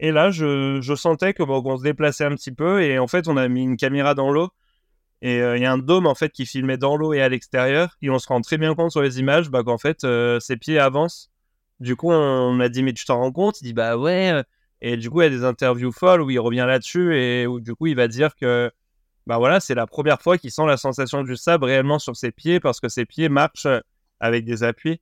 [0.00, 2.82] Et là, je, je sentais que bon, se déplaçait un petit peu.
[2.82, 4.50] Et en fait, on a mis une caméra dans l'eau
[5.24, 7.30] et euh, il y a un dôme en fait qui filmait dans l'eau et à
[7.30, 7.96] l'extérieur.
[8.02, 10.58] Et on se rend très bien compte sur les images bah, qu'en fait euh, ses
[10.58, 11.30] pieds avancent.
[11.80, 13.58] Du coup, on a dit mais tu t'en rends compte?
[13.62, 14.42] Il dit bah ouais.
[14.82, 17.58] Et du coup, il y a des interviews folles où il revient là-dessus et où
[17.58, 18.70] du coup il va dire que
[19.26, 22.30] bah voilà, c'est la première fois qu'il sent la sensation du sable réellement sur ses
[22.30, 23.66] pieds parce que ses pieds marchent
[24.20, 25.00] avec des appuis.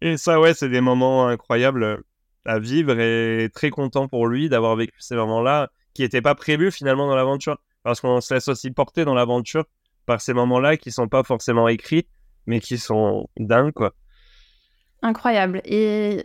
[0.00, 2.02] Et ça, ouais, c'est des moments incroyables
[2.46, 6.72] à vivre et très content pour lui d'avoir vécu ces moments-là qui n'étaient pas prévus
[6.72, 9.64] finalement dans l'aventure parce qu'on se laisse aussi porter dans l'aventure
[10.06, 12.06] par ces moments-là qui sont pas forcément écrits,
[12.46, 13.94] mais qui sont dingues, quoi.
[15.02, 15.62] Incroyable.
[15.64, 16.22] Et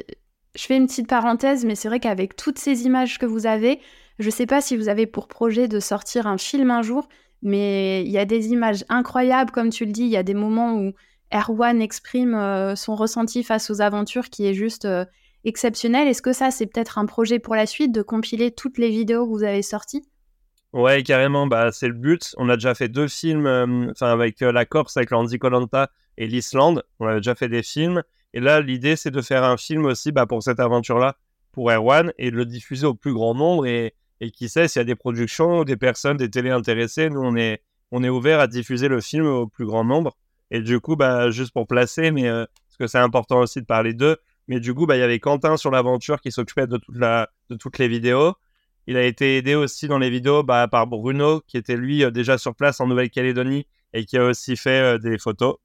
[0.56, 3.80] je fais une petite parenthèse, mais c'est vrai qu'avec toutes ces images que vous avez,
[4.20, 7.08] je sais pas si vous avez pour projet de sortir un film un jour,
[7.42, 10.34] mais il y a des images incroyables, comme tu le dis, il y a des
[10.34, 10.94] moments où
[11.34, 15.06] Erwan exprime euh, son ressenti face aux aventures qui est juste euh,
[15.44, 16.08] exceptionnel.
[16.08, 19.26] Est-ce que ça, c'est peut-être un projet pour la suite de compiler toutes les vidéos
[19.26, 20.04] que vous avez sorties?
[20.76, 22.36] Ouais, carrément, bah, c'est le but.
[22.38, 26.28] On a déjà fait deux films, euh, avec euh, la Corse, avec l'Andy Colanta et
[26.28, 26.84] l'Islande.
[27.00, 28.04] On a déjà fait des films.
[28.34, 31.16] Et là, l'idée, c'est de faire un film aussi bah, pour cette aventure-là,
[31.54, 33.66] pour Erwan, et de le diffuser au plus grand nombre.
[33.66, 33.94] Et,
[34.34, 37.64] qui sait, s'il y a des productions, des personnes, des télés intéressées, nous, on est,
[37.92, 40.18] on ouvert à diffuser le film au plus grand nombre.
[40.52, 43.66] Et du coup, bah, juste pour placer, mais euh, parce que c'est important aussi de
[43.66, 44.18] parler d'eux.
[44.50, 46.78] Mais du coup, il y avait Quentin sur l'aventure qui s'occupait de
[47.56, 48.36] toutes les vidéos.
[48.88, 52.12] Il a été aidé aussi dans les vidéos bah, par Bruno, qui était lui euh,
[52.12, 55.56] déjà sur place en Nouvelle-Calédonie et qui a aussi fait euh, des photos.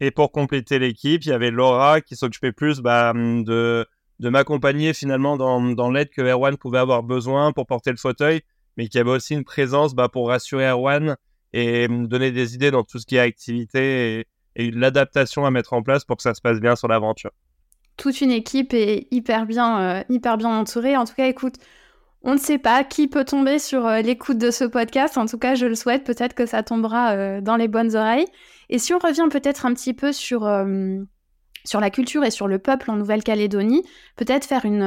[0.00, 3.84] Et pour compléter l'équipe, il y avait Laura qui s'occupait plus bah, de,
[4.20, 8.42] de m'accompagner finalement dans, l'aide que Erwan pouvait avoir besoin pour porter le fauteuil,
[8.76, 11.16] mais qui avait aussi une présence bah, pour rassurer Erwan
[11.52, 15.50] et me donner des idées dans tout ce qui est activité et, et l'adaptation à
[15.50, 17.30] mettre en place pour que ça se passe bien sur l'aventure.
[17.96, 20.96] Toute une équipe est hyper bien, euh, hyper bien entourée.
[20.96, 21.54] En tout cas, écoute,
[22.22, 25.16] on ne sait pas qui peut tomber sur euh, l'écoute de ce podcast.
[25.16, 26.04] En tout cas, je le souhaite.
[26.04, 28.26] Peut-être que ça tombera euh, dans les bonnes oreilles.
[28.68, 30.98] Et si on revient peut-être un petit peu sur, euh,
[31.74, 33.84] la culture et sur le peuple en Nouvelle-Calédonie,
[34.16, 34.82] peut-être faire une,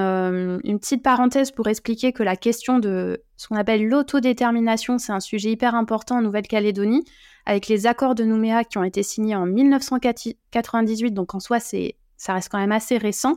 [0.64, 5.20] une, petite parenthèse pour expliquer que la question de ce qu'on appelle l'autodétermination, c'est un
[5.20, 7.06] sujet hyper important en Nouvelle-Calédonie,
[7.46, 11.12] avec les accords de Nouméa qui ont été signés en 1998.
[11.12, 13.36] Donc en soi, c'est ça reste quand même assez récent.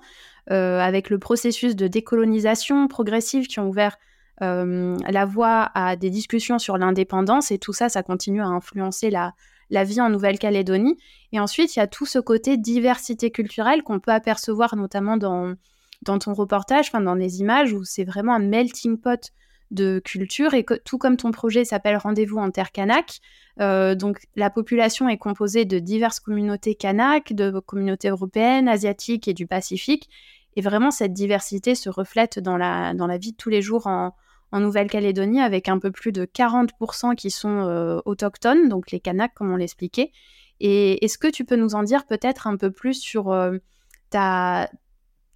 [0.51, 3.97] Euh, avec le processus de décolonisation progressive qui ont ouvert
[4.43, 9.11] euh, la voie à des discussions sur l'indépendance et tout ça, ça continue à influencer
[9.11, 9.33] la,
[9.85, 10.99] vie en Nouvelle-Calédonie.
[11.33, 15.55] Et ensuite, il y a tout ce côté diversité culturelle qu'on peut apercevoir notamment dans,
[16.05, 19.33] ton reportage, dans les images où c'est vraiment un melting pot
[19.75, 23.21] de culture et que, tout comme ton projet s'appelle Rendez-vous en terre kanak,
[23.61, 29.35] euh, donc la population est composée de diverses communautés kanak, de communautés européennes, asiatiques et
[29.35, 30.09] du Pacifique.
[30.57, 33.87] Et vraiment, cette diversité se reflète dans la, dans la vie de tous les jours
[33.87, 34.15] en,
[34.53, 39.53] Nouvelle-Calédonie, avec un peu plus de 40% qui sont euh, autochtones, donc les Kanaks, comme
[39.53, 40.13] on l'expliquait.
[40.61, 43.59] Et est-ce que tu peux nous en dire peut-être un peu plus sur euh,
[44.11, 44.71] ta,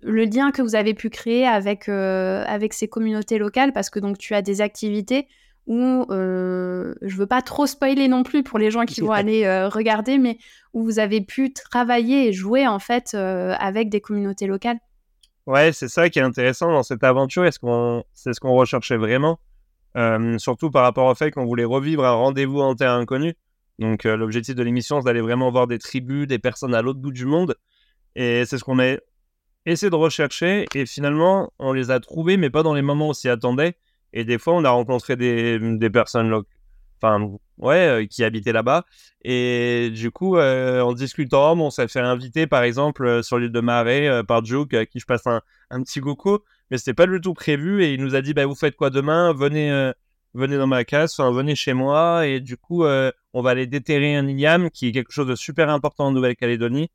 [0.00, 3.98] le lien que vous avez pu créer avec, euh, avec ces communautés locales Parce que
[3.98, 5.26] donc tu as des activités
[5.66, 9.46] où, euh, je veux pas trop spoiler non plus pour les gens qui vont aller
[9.68, 10.38] regarder, mais
[10.72, 14.78] où vous avez pu travailler et jouer en fait avec des communautés locales
[15.48, 17.46] Ouais, c'est ça qui est intéressant dans cette aventure.
[17.46, 19.40] Est-ce qu'on, c'est ce qu'on recherchait vraiment,
[19.96, 23.34] euh, surtout par rapport au fait qu'on voulait revivre un rendez-vous en terre inconnue.
[23.78, 27.00] Donc euh, l'objectif de l'émission, c'est d'aller vraiment voir des tribus, des personnes à l'autre
[27.00, 27.56] bout du monde.
[28.14, 28.98] Et c'est ce qu'on a
[29.66, 30.66] essayé de rechercher.
[30.74, 33.76] Et finalement, on les a trouvés, mais pas dans les moments où on s'y attendait.
[34.12, 36.42] Et des fois, on a rencontré des, des personnes
[37.00, 38.84] enfin ouais, euh, qui habitait là-bas.
[39.22, 43.52] Et du coup, euh, en discutant, on s'est fait inviter par exemple euh, sur l'île
[43.52, 46.38] de Marais par Joke, à qui je passe un, un petit coucou,
[46.70, 47.84] mais c'était pas du tout prévu.
[47.84, 49.32] Et il nous a dit, bah, vous faites quoi demain?
[49.32, 49.92] Venez,
[50.34, 52.26] venez dans ma enfin, venez chez moi.
[52.26, 55.70] Et du coup, on va aller déterrer un igname, qui est quelque chose de super
[55.70, 56.90] important en Nouvelle-Calédonie.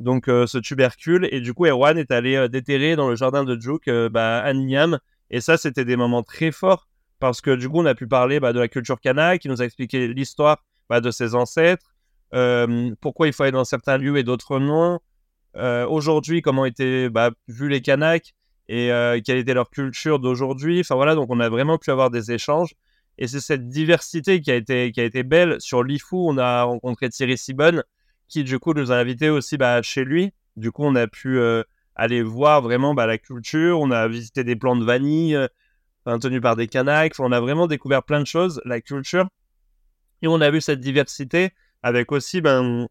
[0.00, 1.28] Donc ce tubercule.
[1.30, 4.98] Et du coup, Erwan est allé déterrer dans le jardin de Joke bah, un igname.
[5.30, 6.88] Et ça, c'était des moments très forts
[7.20, 9.62] parce que du coup, on a pu parler bah, de la culture kanak, qui nous
[9.62, 11.94] a expliqué l'histoire bah, de ses ancêtres,
[12.34, 14.98] euh, pourquoi il faut aller dans certains lieux et d'autres non.
[15.56, 18.34] Euh, aujourd'hui, comment étaient bah, vus les Kanaks
[18.68, 20.80] et euh, quelle était leur culture d'aujourd'hui.
[20.80, 22.74] Enfin voilà, donc on a vraiment pu avoir des échanges.
[23.18, 25.60] Et c'est cette diversité qui a été, qui a été belle.
[25.60, 27.82] Sur l'IFU, on a rencontré Thierry Sibonne,
[28.30, 30.32] qui du coup nous a invités aussi bah, chez lui.
[30.56, 31.38] Du coup, on a pu
[31.94, 33.80] aller voir vraiment bah, la culture.
[33.80, 35.38] On a visité des plants de vanille
[36.18, 37.20] tenu par des Kanaks.
[37.20, 39.28] On a vraiment découvert plein de choses, la culture.
[40.22, 41.50] Et on a vu cette diversité
[41.82, 42.88] avec aussi ben,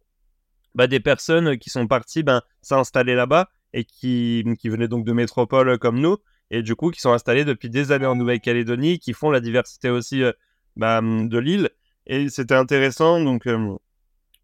[0.76, 5.78] ben des personnes qui sont parties ben, s'installer là-bas et qui, venaient donc de métropoles
[5.78, 6.18] comme nous
[6.50, 9.92] et du coup qui sont installés depuis des années en Nouvelle-Calédonie, qui font la diversité
[9.92, 10.32] aussi euh,
[10.78, 11.70] de l'île.
[12.08, 13.24] Et c'était intéressant.
[13.24, 13.78] Donc euh,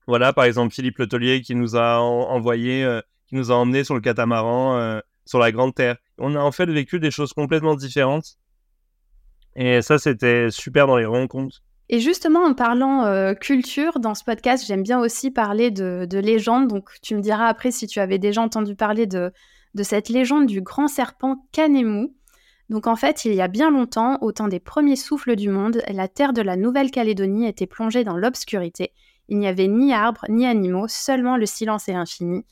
[0.07, 3.95] voilà, par exemple Philippe Letelier qui nous a envoyé, euh, qui nous a emmené sur
[3.95, 5.97] le catamaran sur la Grande Terre.
[6.19, 8.37] On a en fait vécu des choses complètement différentes
[9.55, 11.61] et ça, c'était super dans les rencontres.
[11.87, 16.17] Et justement, en parlant euh, culture, dans ce podcast, j'aime bien aussi parler de, de
[16.17, 16.67] légendes.
[16.67, 19.31] Donc, tu me diras après si tu avais déjà entendu parler de,
[19.75, 22.09] de cette légende du grand serpent Kanemu.
[22.69, 25.83] Donc, en fait, il y a bien longtemps, au temps des premiers souffles du monde,
[25.87, 28.91] la terre de la Nouvelle-Calédonie était plongée dans l'obscurité.
[29.27, 32.45] Il n'y avait ni arbres, ni animaux, seulement le silence et l'infini.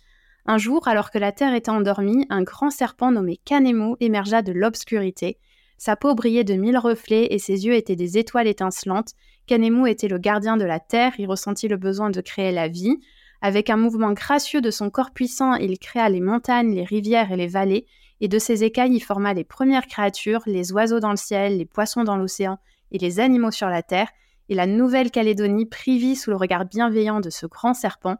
[0.45, 4.51] Un jour, alors que la terre était endormie, un grand serpent nommé Kanemu émergea de
[4.51, 5.37] l'obscurité.
[5.77, 9.13] Sa peau brillait de mille reflets et ses yeux étaient des étoiles étincelantes.
[9.47, 12.97] Kanemu était le gardien de la terre, il ressentit le besoin de créer la vie.
[13.41, 17.37] Avec un mouvement gracieux de son corps puissant, il créa les montagnes, les rivières et
[17.37, 17.85] les vallées,
[18.21, 21.65] et de ses écailles il forma les premières créatures, les oiseaux dans le ciel, les
[21.65, 22.57] poissons dans l'océan
[22.91, 24.07] et les animaux sur la terre,
[24.53, 28.17] et la Nouvelle-Calédonie privit sous le regard bienveillant de ce grand serpent,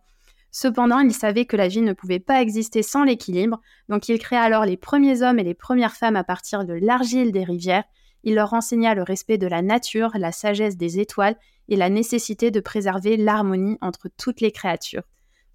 [0.55, 4.41] Cependant, il savait que la vie ne pouvait pas exister sans l'équilibre, donc il créa
[4.41, 7.85] alors les premiers hommes et les premières femmes à partir de l'argile des rivières.
[8.23, 11.35] Il leur enseigna le respect de la nature, la sagesse des étoiles
[11.69, 15.01] et la nécessité de préserver l'harmonie entre toutes les créatures.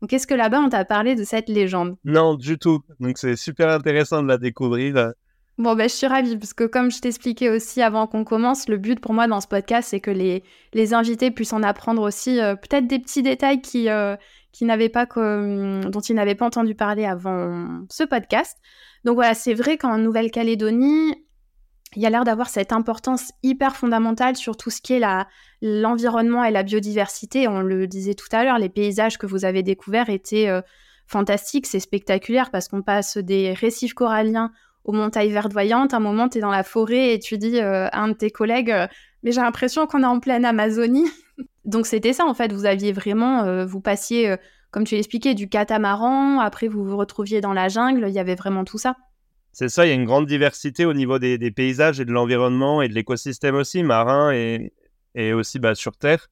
[0.01, 1.97] Donc, est-ce que là-bas, on t'a parlé de cette légende?
[2.05, 2.81] Non, du tout.
[2.99, 5.13] Donc, c'est super intéressant de la découvrir.
[5.59, 8.77] Bon, ben, je suis ravie, parce que comme je t'expliquais aussi avant qu'on commence, le
[8.77, 12.41] but pour moi dans ce podcast, c'est que les, les invités puissent en apprendre aussi
[12.41, 14.15] euh, peut-être des petits détails qui, euh,
[14.53, 18.57] qui pas, dont ils n'avaient pas entendu parler avant ce podcast.
[19.05, 21.15] Donc voilà, c'est vrai qu'en Nouvelle-Calédonie,
[21.97, 25.03] il y a l'air d'avoir cette importance hyper fondamentale sur tout ce qui est
[25.61, 27.49] l'environnement et la biodiversité.
[27.49, 30.61] On le disait tout à l'heure, les paysages que vous avez découverts étaient euh,
[31.09, 34.53] fantastiques, c'est spectaculaire parce qu'on passe des récifs coralliens
[34.89, 35.95] aux montagnes verdoyantes.
[35.95, 38.31] Un moment, tu es dans la forêt et tu dis euh, à un de tes
[38.31, 38.87] collègues euh,
[39.23, 41.07] Mais j'ai l'impression qu'on est en pleine Amazonie.
[41.65, 44.35] Donc c'était ça en fait, vous aviez vraiment, vous passiez,
[44.71, 48.37] comme tu l'expliquais, du catamaran, après vous vous retrouviez dans la jungle, il y avait
[48.37, 48.97] vraiment tout ça.
[49.53, 52.81] C'est ça, il y a une grande diversité au niveau des, paysages et de l'environnement
[52.81, 54.73] et de l'écosystème aussi, marin et,
[55.15, 56.31] et aussi bah, sur Terre.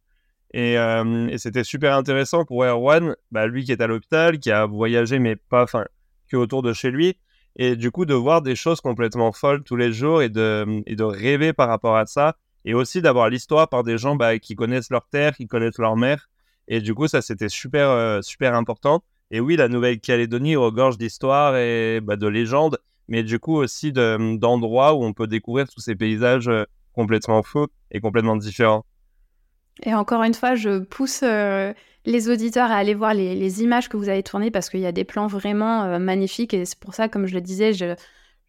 [0.54, 4.66] Euh, et, c'était super intéressant pour Erwan, bah, lui qui est à l'hôpital, qui a
[4.66, 5.84] voyagé, mais pas, enfin,
[6.28, 7.16] que autour de chez lui.
[7.56, 10.94] Et du coup, de voir des choses complètement folles tous les jours et de, et
[10.94, 12.36] de rêver par rapport à ça.
[12.64, 15.96] Et aussi d'avoir l'histoire par des gens bah, qui connaissent leur terre, qui connaissent leur
[15.96, 16.28] mer.
[16.68, 19.02] Et du coup, ça, c'était super, euh, super important.
[19.30, 24.94] Et oui, la Nouvelle-Calédonie regorge d'histoires et bah, de légendes mais du coup aussi d'endroits
[24.94, 28.84] où on peut découvrir tous ces paysages euh, complètement faux et complètement différents.
[29.82, 31.72] Et encore une fois, je pousse euh,
[32.04, 34.92] les auditeurs à aller voir les, images que vous avez tournées parce qu'il y a
[34.92, 37.94] des plans vraiment euh, magnifiques et c'est pour ça, comme je le disais, je,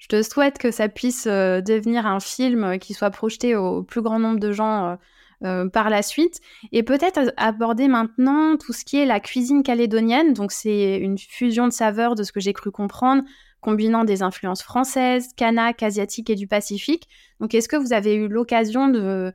[0.07, 4.39] te souhaite que ça puisse devenir un film qui soit projeté au plus grand nombre
[4.39, 4.95] de gens
[5.41, 6.39] par la suite.
[6.71, 10.33] Et peut-être aborder maintenant tout ce qui est la cuisine calédonienne.
[10.33, 13.23] Donc c'est une fusion de saveurs de ce que j'ai cru comprendre
[13.61, 17.07] combinant des influences françaises, kanak, asiatiques et du Pacifique.
[17.39, 19.33] Donc, est-ce que vous avez eu l'occasion de,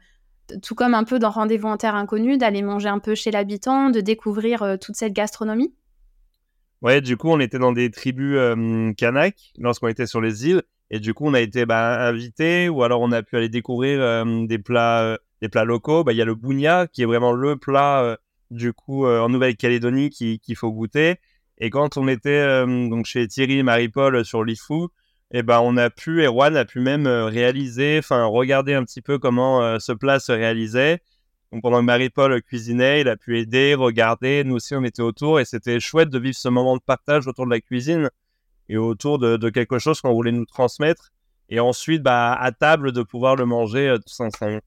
[0.62, 3.90] tout comme un peu dans Rendez-vous en Terre Inconnue, d'aller manger un peu chez l'habitant,
[3.90, 5.74] de découvrir euh, toute cette gastronomie?
[6.80, 10.62] Ouais, du coup, on était dans des tribus euh, kanak lorsqu'on était sur les îles.
[10.90, 14.00] Et du coup, on a été bah, invités ou alors on a pu aller découvrir
[14.00, 16.04] euh, des, plats, des plats locaux.
[16.04, 18.18] Bah, il y a le bougna qui est vraiment le plat
[18.50, 21.18] du coup en Nouvelle-Calédonie qu'il faut goûter.
[21.62, 24.88] Et quand on était euh, donc chez Thierry et Marie-Paul sur l'IFU,
[25.32, 29.00] eh ben, on a pu, Erwan a pu même euh, réaliser, enfin, regarder un petit
[29.00, 31.00] peu comment euh, ce plat se réalisait.
[31.50, 34.44] Donc, pendant que Marie-Paul cuisinait, il a pu aider, regarder.
[34.44, 37.46] Nous aussi, on était autour et c'était chouette de vivre ce moment de partage autour
[37.46, 38.10] de la cuisine
[38.68, 41.12] et autour de, quelque chose qu'on voulait nous transmettre.
[41.48, 44.60] Et ensuite, bah, à table, de pouvoir le manger tous ensemble.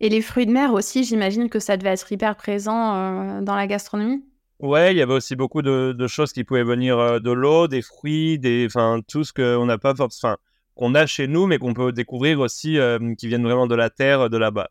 [0.00, 3.66] Et les fruits de mer aussi, j'imagine que ça devait être hyper présent dans la
[3.66, 4.24] gastronomie?
[4.60, 7.80] Ouais, il y avait aussi beaucoup de, choses qui pouvaient venir euh, de l'eau, des
[7.80, 10.36] fruits, des, enfin tout ce qu'on n'a pas forcément,
[10.74, 13.88] qu'on a chez nous, mais qu'on peut découvrir aussi, euh, qui viennent vraiment de la
[13.88, 14.68] terre, de là-bas.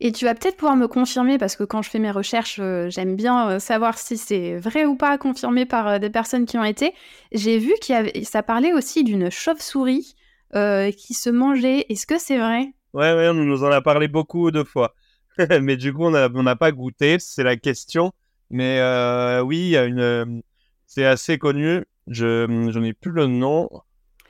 [0.00, 2.88] Et tu vas peut-être pouvoir me confirmer, parce que quand je fais mes recherches, euh,
[2.88, 6.94] j'aime bien savoir si c'est vrai ou pas confirmé par des personnes qui ont été.
[7.30, 10.16] J'ai vu avait, ça parlait aussi d'une chauve-souris
[10.54, 11.86] qui se mangeait.
[11.88, 12.72] Est-ce que c'est vrai?
[12.94, 14.94] Ouais, ouais, on nous en a parlé beaucoup de fois.
[15.62, 18.12] mais du coup, on n'a pas goûté, c'est la question.
[18.52, 20.42] Mais euh, oui, il y a une.
[20.86, 21.84] C'est assez connu.
[22.06, 23.68] Je n'en ai plus le nom.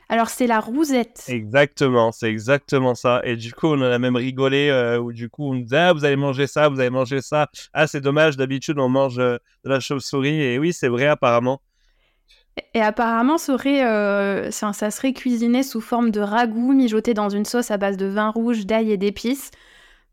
[0.08, 1.24] Alors c'est la rousette.
[1.28, 3.20] Exactement, c'est exactement ça.
[3.24, 5.78] Et du coup, on en a même rigolé euh, où du coup on nous disait
[5.78, 7.48] ah vous allez manger ça, vous allez manger ça.
[7.72, 11.60] Ah c'est dommage, d'habitude on mange euh, de la chauve-souris et oui c'est vrai apparemment.
[12.74, 17.46] Et apparemment, ça, serait, ça, ça serait cuisiné sous forme de ragoût mijoté dans une
[17.46, 19.50] sauce à base de vin rouge, d'ail et d'épices.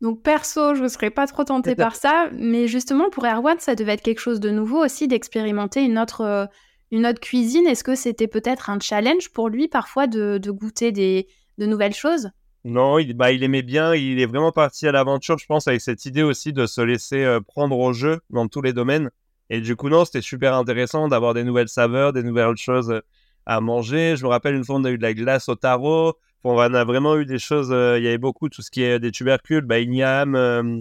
[0.00, 3.74] Donc perso, je ne serais pas trop tentée par ça, mais justement pour Erwan, ça
[3.74, 6.46] devait être quelque chose de nouveau aussi d'expérimenter une autre, euh,
[6.90, 7.66] une autre cuisine.
[7.66, 12.30] Est-ce que c'était peut-être un challenge pour lui parfois de, goûter des, de nouvelles choses?
[12.64, 15.82] Non, il, bah, il aimait bien, il est vraiment parti à l'aventure, je pense, avec
[15.82, 19.10] cette idée aussi de se laisser euh, prendre au jeu dans tous les domaines.
[19.50, 23.00] Et du coup, non, c'était super intéressant d'avoir des nouvelles saveurs, des nouvelles choses euh,
[23.44, 24.14] à manger.
[24.16, 26.84] Je me rappelle une fois, on a eu de la glace au tarot on a
[26.84, 27.70] vraiment eu des choses.
[27.72, 30.80] Euh, il y avait beaucoup tout ce qui est des tubercules, bah, igname, euh,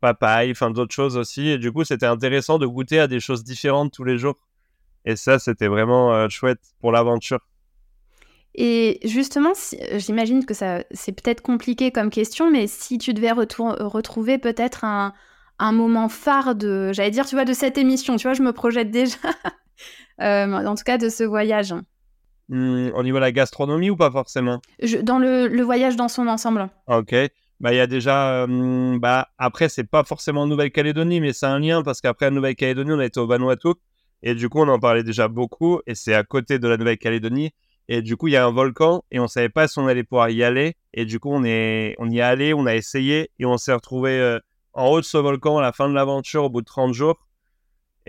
[0.00, 1.48] papaye, enfin d'autres choses aussi.
[1.48, 4.36] Et du coup, c'était intéressant de goûter à des choses différentes tous les jours.
[5.04, 7.40] Et ça, c'était vraiment euh, chouette pour l'aventure.
[8.54, 9.52] Et justement,
[9.94, 15.14] j'imagine que ça, c'est peut-être compliqué comme question, mais si tu devais retrouver peut-être un,
[15.60, 18.52] un, moment phare de, j'allais dire, tu vois, de cette émission, tu vois, je me
[18.52, 19.16] projette déjà,
[20.18, 21.72] en tout cas de ce voyage.
[22.50, 24.60] Hmm, au niveau de la gastronomie ou pas forcément?
[25.02, 26.68] Dans le, voyage dans son ensemble.
[26.88, 27.14] Ok.
[27.60, 28.42] Bah, il y a déjà.
[28.42, 32.98] Euh, bah, après, c'est pas forcément Nouvelle-Calédonie, mais c'est un lien parce qu'après Nouvelle-Calédonie, on
[32.98, 33.68] a été au Vanuatu.
[34.24, 35.80] Et du coup, on en parlait déjà beaucoup.
[35.86, 37.52] Et c'est à côté de la Nouvelle-Calédonie.
[37.88, 40.04] Et du coup, il y a un volcan et on savait pas si on allait
[40.04, 40.76] pouvoir y aller.
[40.92, 43.72] Et du coup, on, est, on y est allé, on a essayé et on s'est
[43.72, 44.38] retrouvé euh,
[44.74, 47.18] en haut de ce volcan à la fin de l'aventure au bout de 30 jours.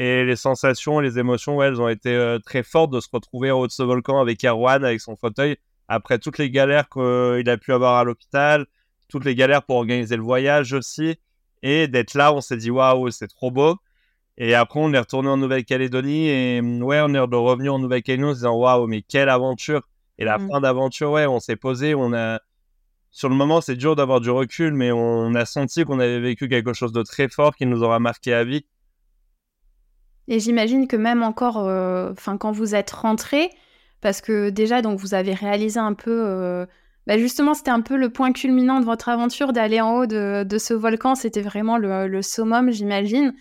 [0.01, 3.51] Et les sensations les émotions, ouais, elles ont été euh, très fortes de se retrouver
[3.51, 7.47] en haut de ce volcan avec Erwan, avec son fauteuil, après toutes les galères qu'il
[7.47, 8.65] a pu avoir à l'hôpital,
[9.09, 11.19] toutes les galères pour organiser le voyage aussi.
[11.61, 13.77] Et d'être là, on s'est dit, waouh, c'est trop beau.
[14.39, 18.31] Et après, on est retourné en Nouvelle-Calédonie et mm, ouais, on est revenu en Nouvelle-Calédonie
[18.31, 19.87] en se disant, waouh, mais quelle aventure.
[20.17, 20.49] Et la mmh.
[20.49, 22.39] fin d'aventure, ouais, on s'est posé, on a,
[23.11, 26.49] sur le moment, c'est dur d'avoir du recul, mais on a senti qu'on avait vécu
[26.49, 28.65] quelque chose de très fort qui nous aura marqué à vie.
[30.31, 33.49] Et j'imagine que même encore, euh, enfin, quand vous êtes rentré,
[33.99, 36.65] parce que déjà, donc, vous avez réalisé un peu, euh,
[37.05, 40.57] bah, justement, c'était un peu le point culminant de votre aventure d'aller en haut de,
[40.57, 41.15] ce volcan.
[41.15, 43.33] C'était vraiment le, summum, j'imagine.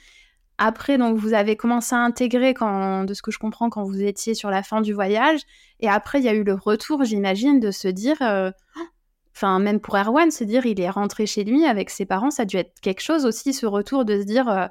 [0.58, 4.02] Après, donc, vous avez commencé à intégrer, quand, de ce que je comprends, quand vous
[4.02, 5.42] étiez sur la fin du voyage.
[5.78, 8.50] Et après, il y a eu le retour, j'imagine, de se dire, euh,
[9.36, 12.42] Enfin, même pour Erwan, se dire il est rentré chez lui avec ses parents, ça
[12.42, 14.70] a dû être quelque chose aussi, ce retour de se dire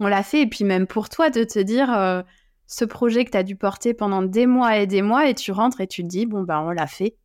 [0.00, 0.42] on l'a fait.
[0.42, 2.22] Et puis même pour toi, de te dire euh,
[2.66, 5.52] ce projet que tu as dû porter pendant des mois et des mois, et tu
[5.52, 7.16] rentres et tu te dis bon, bah on l'a fait.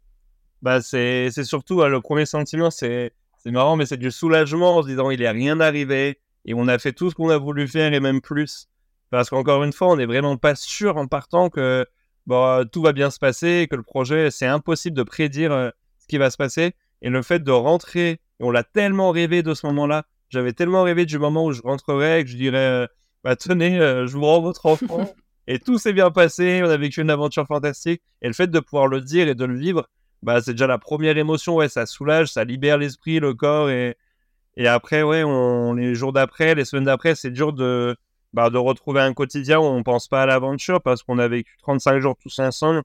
[0.62, 3.14] Bah, c'est surtout le premier sentiment, c'est
[3.46, 6.78] marrant, mais c'est du soulagement en se disant il n'est rien arrivé et on a
[6.78, 8.68] fait tout ce qu'on a voulu faire et même plus.
[9.10, 11.86] Parce qu'encore une fois, on n'est vraiment pas sûr en partant que
[12.28, 15.70] bon, tout va bien se passer, que le projet, c'est impossible de prédire euh,
[16.08, 16.74] qui va se passer.
[17.02, 20.06] Et le fait de rentrer, on l'a tellement rêvé de ce moment-là.
[20.30, 22.88] J'avais tellement rêvé du moment où je rentrerais que je dirais, euh,
[23.24, 25.12] bah tenez, euh, je vous rends votre enfant.
[25.48, 28.02] et tout s'est bien passé, on a vécu une aventure fantastique.
[28.22, 29.88] Et le fait de pouvoir le dire et de le vivre,
[30.22, 31.56] bah c'est déjà la première émotion.
[31.56, 33.70] Ouais, ça soulage, ça libère l'esprit, le corps.
[33.70, 33.98] Et,
[34.56, 35.24] et après, ouais,
[35.76, 37.96] les jours d'après, les semaines d'après, c'est dur de,
[38.34, 41.56] bah, de retrouver un quotidien où on pense pas à l'aventure parce qu'on a vécu
[41.62, 42.84] 35 jours tous ensemble.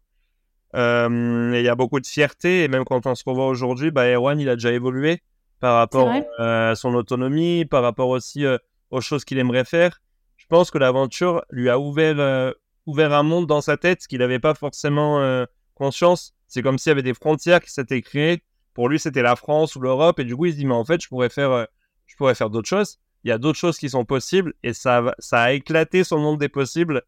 [0.74, 4.09] Euh, il y a beaucoup de fierté et même quand on se revoit aujourd'hui, bah,
[4.09, 5.20] Erwan il a déjà évolué
[5.64, 8.58] par rapport euh, à son autonomie, par rapport aussi euh,
[8.90, 10.02] aux choses qu'il aimerait faire.
[10.36, 12.52] Je pense que l'aventure lui a ouvert,
[12.84, 16.34] ouvert un monde dans sa tête qu'il n'avait pas forcément conscience.
[16.48, 18.42] C'est comme s'il y avait des frontières qui s'étaient créées.
[18.74, 20.84] Pour lui, c'était la France ou l'Europe et du coup, il se dit mais en
[20.84, 21.66] fait, je pourrais faire,
[22.04, 22.98] je pourrais faire d'autres choses.
[23.24, 26.38] Il y a d'autres choses qui sont possibles et ça, ça a éclaté son monde
[26.38, 27.04] des possibles.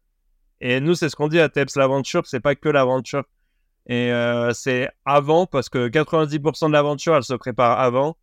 [0.59, 3.23] Et nous, c'est ce qu'on dit à Teps, l'aventure, c'est pas que l'aventure
[3.87, 8.17] et euh, c'est avant, parce que 90% de l'aventure, elle se prépare avant.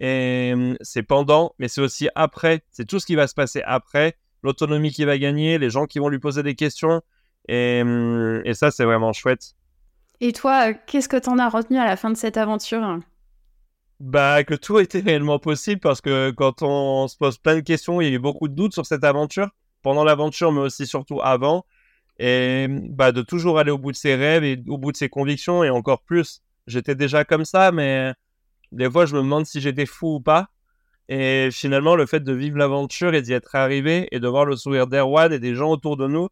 [0.00, 2.62] Et c'est pendant, mais c'est aussi après.
[2.70, 4.16] C'est tout ce qui va se passer après.
[4.42, 7.02] L'autonomie qui va gagner, les gens qui vont lui poser des questions.
[7.48, 7.82] Et,
[8.44, 9.54] et ça, c'est vraiment chouette.
[10.20, 12.98] Et toi, qu'est-ce que tu en as retenu à la fin de cette aventure?
[14.00, 18.00] Bah, que tout était réellement possible parce que quand on se pose plein de questions,
[18.00, 19.50] il y a eu beaucoup de doutes sur cette aventure.
[19.82, 21.64] Pendant l'aventure, mais aussi surtout avant
[22.20, 25.08] et bah, de toujours aller au bout de ses rêves et au bout de ses
[25.08, 26.42] convictions et encore plus.
[26.66, 28.12] J'étais déjà comme ça, mais
[28.72, 30.48] des fois je me demande si j'étais fou ou pas.
[31.08, 34.54] Et finalement, le fait de vivre l'aventure et d'y être arrivé et de voir le
[34.54, 36.28] sourire d'Erwan et des gens autour de nous,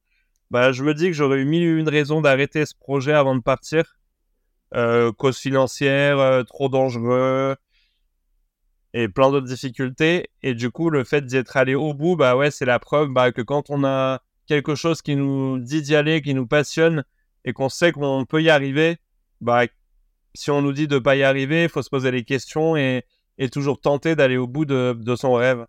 [0.53, 3.43] bah, je me dis que j'aurais eu mille une raison d'arrêter ce projet avant de
[3.43, 3.99] partir.
[4.75, 7.57] Euh, cause financière, euh, trop dangereux
[8.95, 10.31] et plein d'autres difficultés.
[10.43, 13.09] Et du coup, le fait d'y être allé au bout, bah ouais, c'est la preuve
[13.09, 17.05] bah, que quand on a quelque chose qui nous dit d'y aller, qui nous passionne
[17.45, 18.99] et qu'on sait qu'on peut y arriver,
[19.41, 19.65] bah,
[20.35, 22.77] si on nous dit de ne pas y arriver, il faut se poser les questions
[22.77, 23.05] et,
[23.39, 25.67] et toujours tenter d'aller au bout de, de, son rêve.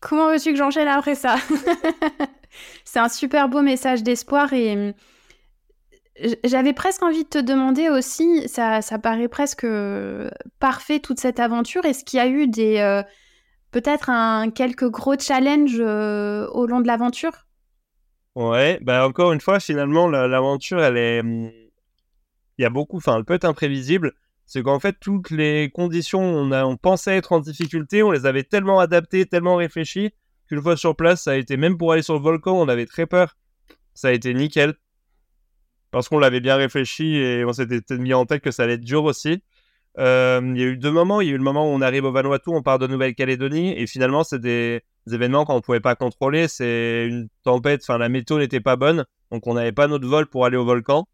[0.00, 1.36] Comment veux-tu que j'enchaîne après ça?
[2.84, 4.92] C'est un super beau message d'espoir et hum,
[6.44, 9.66] j'avais presque envie de te demander aussi, ça, ça paraît presque
[10.58, 12.78] parfait toute cette aventure, est-ce qu'il y a eu des...
[12.78, 13.02] Euh,
[13.70, 17.46] peut-être un, quelques gros challenges euh, au long de l'aventure?
[18.34, 21.67] Ouais, bah encore une fois, finalement, l'aventure, elle est.
[22.58, 22.98] Il y a beaucoup.
[22.98, 24.12] Enfin, elle peut être imprévisible.
[24.46, 28.80] C'est qu'en fait, toutes les conditions, on, pensait être en difficulté, on les avait tellement
[28.80, 30.10] adaptées, tellement réfléchies,
[30.46, 32.86] qu'une fois sur place, ça a été, même pour aller sur le volcan, on avait
[32.86, 33.36] très peur.
[33.94, 34.74] Ça a été nickel.
[35.90, 38.84] Parce qu'on l'avait bien réfléchi et on s'était mis en tête que ça allait être
[38.84, 39.42] dur aussi.
[39.98, 41.20] Euh, il y a eu deux moments.
[41.20, 43.72] Il y a eu le moment où on arrive au Vanuatu, on part de Nouvelle-Calédonie,
[43.76, 46.48] et finalement, c'est des, événements qu'on ne pouvait pas contrôler.
[46.48, 50.26] C'est une tempête, enfin, la météo n'était pas bonne, donc on n'avait pas notre vol
[50.26, 51.06] pour aller au volcan.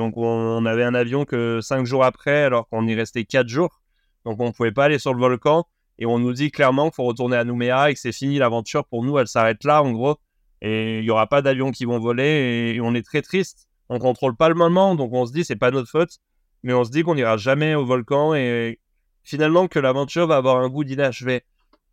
[0.00, 3.80] Donc on, avait un avion que cinq jours après, alors qu'on y restait quatre jours.
[4.24, 5.66] Donc on ne pouvait pas aller sur le volcan.
[5.98, 8.86] Et on nous dit clairement qu'il faut retourner à Nouméa et que c'est fini l'aventure.
[8.86, 10.16] Pour nous, elle s'arrête là, en gros.
[10.62, 12.72] Et il n'y aura pas d'avions qui vont voler.
[12.74, 13.68] Et on est très triste.
[13.90, 16.20] On contrôle pas le moment, donc on se dit c'est pas notre faute
[16.62, 18.80] mais on se dit qu'on n'ira jamais au volcan et
[19.22, 21.42] finalement que l'aventure va avoir un goût d'inachevé.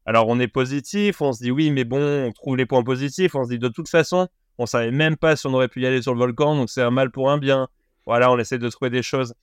[0.06, 3.36] Alors on est positif, on se dit oui, mais bon, on trouve les points positifs,
[3.36, 4.28] on se dit de toute façon,
[4.58, 6.82] on savait même pas si on aurait pu y aller sur le volcan, donc c'est
[6.82, 7.68] un mal pour un bien.
[8.08, 9.36] Voilà, on essaie de trouver des choses.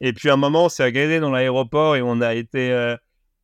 [0.00, 2.96] Et puis à un moment, on s'est agréé dans l'aéroport et on a été, euh,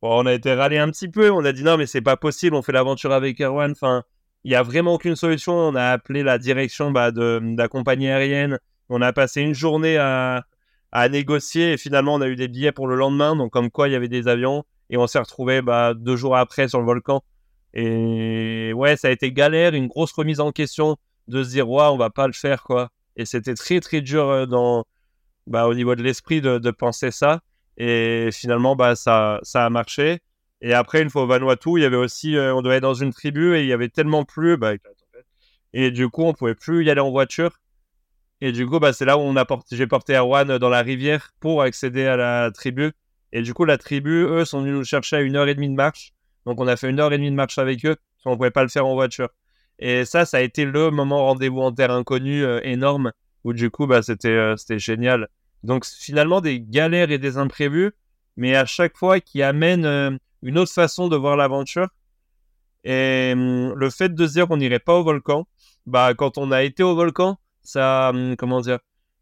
[0.03, 1.31] on a été râlé un petit peu.
[1.31, 3.71] On a dit non, mais c'est pas possible, on fait l'aventure avec Erwan.
[3.71, 4.03] Enfin,
[4.43, 5.53] il y a vraiment aucune solution.
[5.53, 8.59] On a appelé la direction bah, de, de, la compagnie aérienne.
[8.89, 10.45] On a passé une journée à,
[10.91, 13.35] à négocier et finalement on a eu des billets pour le lendemain.
[13.35, 16.37] Donc comme quoi il y avait des avions et on s'est retrouvé bah, deux jours
[16.37, 17.23] après sur le volcan.
[17.73, 20.97] Et ouais, ça a été galère, une grosse remise en question
[21.27, 22.89] de se dire ouais, on va pas le faire quoi.
[23.17, 24.85] Et c'était très très dur euh, dans
[25.47, 27.41] bah, au niveau de l'esprit de, penser ça.
[27.77, 30.19] Et finalement bah ça ça a marché.
[30.61, 32.93] Et après une fois au Vanuatu, il y avait aussi euh, on devait être dans
[32.93, 34.73] une tribu et il y avait tellement plu bah,
[35.73, 37.59] et du coup on pouvait plus y aller en voiture.
[38.41, 40.81] Et du coup bah c'est là où on a porté j'ai porté Erwan dans la
[40.81, 42.93] rivière pour accéder à la tribu.
[43.33, 45.69] Et du coup la tribu eux sont venus nous chercher à une heure et demie
[45.69, 46.13] de marche.
[46.45, 48.51] Donc on a fait une heure et demie de marche avec eux, parce qu'on pouvait
[48.51, 49.29] pas le faire en voiture.
[49.79, 53.11] Et ça, ça a été le moment rendez-vous en terre inconnue euh, énorme,
[53.43, 55.27] où du coup, bah, c'était euh, c'était génial.
[55.63, 57.91] Donc finalement, des galères et des imprévus,
[58.37, 60.11] mais à chaque fois qui amènent euh,
[60.41, 61.87] une autre façon de voir l'aventure.
[62.83, 65.47] Et hum, le fait de dire qu'on n'irait pas au volcan,
[65.85, 68.79] bah quand on a été au volcan, ça, hum, comment dire,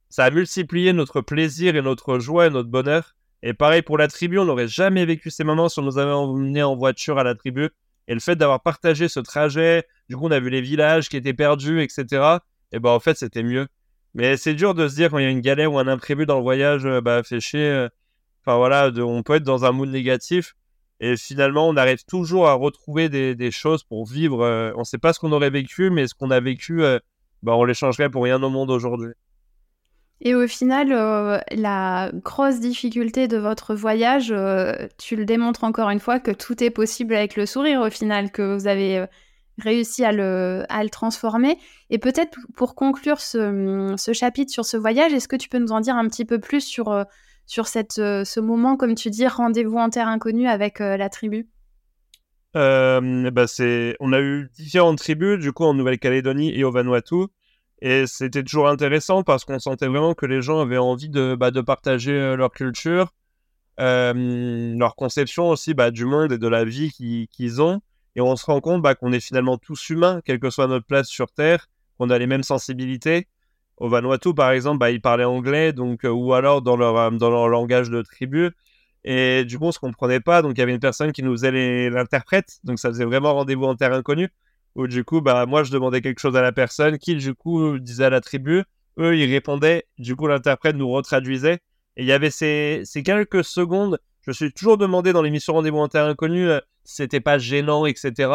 [0.09, 3.15] ça a multiplié notre plaisir et notre joie et notre bonheur.
[3.43, 6.11] Et pareil pour la tribu, on n'aurait jamais vécu ces moments si on nous avait
[6.11, 7.69] emmenés en voiture à la tribu.
[8.07, 11.17] Et le fait d'avoir partagé ce trajet, du coup on a vu les villages qui
[11.17, 12.37] étaient perdus, etc.
[12.71, 13.67] Et ben en fait c'était mieux.
[14.13, 16.25] Mais c'est dur de se dire quand il y a une galère ou un imprévu
[16.25, 17.67] dans le voyage, euh, bah fait chier.
[17.67, 17.89] Euh.
[18.41, 20.55] Enfin voilà, on peut être dans un mood négatif.
[21.01, 24.41] Et finalement, on arrive toujours à retrouver des, choses pour vivre.
[24.43, 26.81] Euh, on ne sait pas ce qu'on aurait vécu, mais ce qu'on a vécu,
[27.43, 29.13] bah, on l'échangerait pour rien au monde aujourd'hui.
[30.21, 35.89] Et au final, euh, la grosse difficulté de votre voyage, euh, tu le démontres encore
[35.89, 39.07] une fois que tout est possible avec le sourire au final, que vous avez euh,
[39.57, 41.57] réussi à le, transformer.
[41.89, 45.73] Et peut-être pour conclure ce, ce, chapitre sur ce voyage, est-ce que tu peux nous
[45.73, 47.05] en dire un petit peu plus sur,
[47.45, 51.47] sur cette, ce moment, comme tu dis, rendez-vous en terre inconnue avec la tribu?
[52.53, 53.45] Bah
[53.99, 57.27] On a eu différentes tribus, du coup en Nouvelle-Calédonie et au Vanuatu.
[57.85, 61.51] Et c'était toujours intéressant parce qu'on sentait vraiment que les gens avaient envie de, bah,
[61.63, 63.13] partager euh, leur culture,
[63.79, 66.91] euh, leur conception aussi bah, du monde et de la vie
[67.31, 67.81] qu'ils ont.
[68.15, 70.87] Et on se rend compte bah, qu'on est finalement tous humains, quelle que soit notre
[70.87, 71.67] place sur Terre,
[71.99, 73.27] qu'on a les mêmes sensibilités.
[73.77, 77.49] Au Vanuatu, par exemple, ils parlaient anglais, donc, euh, ou alors dans leur, dans leur
[77.49, 78.49] langage de tribu.
[79.03, 80.41] Et du coup, on se comprenait pas.
[80.41, 82.57] Donc, il y avait une personne qui nous faisait l'interprète.
[82.63, 84.31] Donc, ça faisait vraiment rendez-vous en terre inconnue
[84.75, 87.79] où du coup, bah, moi, je demandais quelque chose à la personne, qui, du coup,
[87.79, 88.63] disait à la tribu.
[88.97, 89.85] Eux, ils répondaient.
[89.97, 91.59] Du coup, l'interprète nous retraduisait.
[91.97, 93.99] Et il y avait ces, ces quelques secondes.
[94.21, 97.85] Je me suis toujours demandé dans l'émission Rendez-vous en Terre Inconnue euh, c'était pas gênant,
[97.85, 98.31] etc.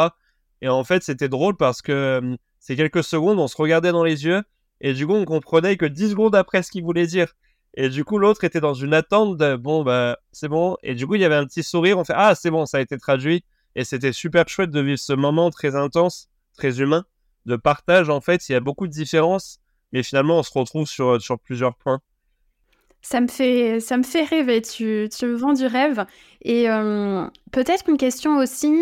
[0.62, 4.04] Et en fait, c'était drôle parce que euh, ces quelques secondes, on se regardait dans
[4.04, 4.42] les yeux.
[4.80, 7.32] Et du coup, on comprenait que 10 secondes après ce qu'il voulait dire.
[7.74, 10.76] Et du coup, l'autre était dans une attente de bon, bah, c'est bon.
[10.82, 11.98] Et du coup, il y avait un petit sourire.
[11.98, 13.44] On fait ah, c'est bon, ça a été traduit.
[13.76, 16.29] Et c'était super chouette de vivre ce moment très intense
[16.60, 17.04] très humain
[17.46, 18.10] de partage.
[18.10, 19.60] En fait, il y a beaucoup de différences,
[19.92, 22.00] mais finalement, on se retrouve sur, sur plusieurs points.
[23.02, 26.04] Ça me fait, ça me fait rêver, tu, tu me vends du rêve.
[26.42, 28.74] Et euh, peut-être une question aussi,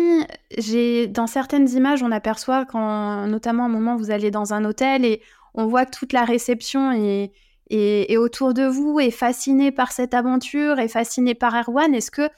[0.57, 5.05] j'ai dans certaines images, on aperçoit quand, notamment un moment, vous allez dans un hôtel
[5.05, 5.21] et
[5.53, 7.31] on voit toute la réception est,
[7.69, 11.95] est, autour de vous, est fascinée par cette aventure, est fascinée par Erwan.
[11.95, 12.29] Est-ce que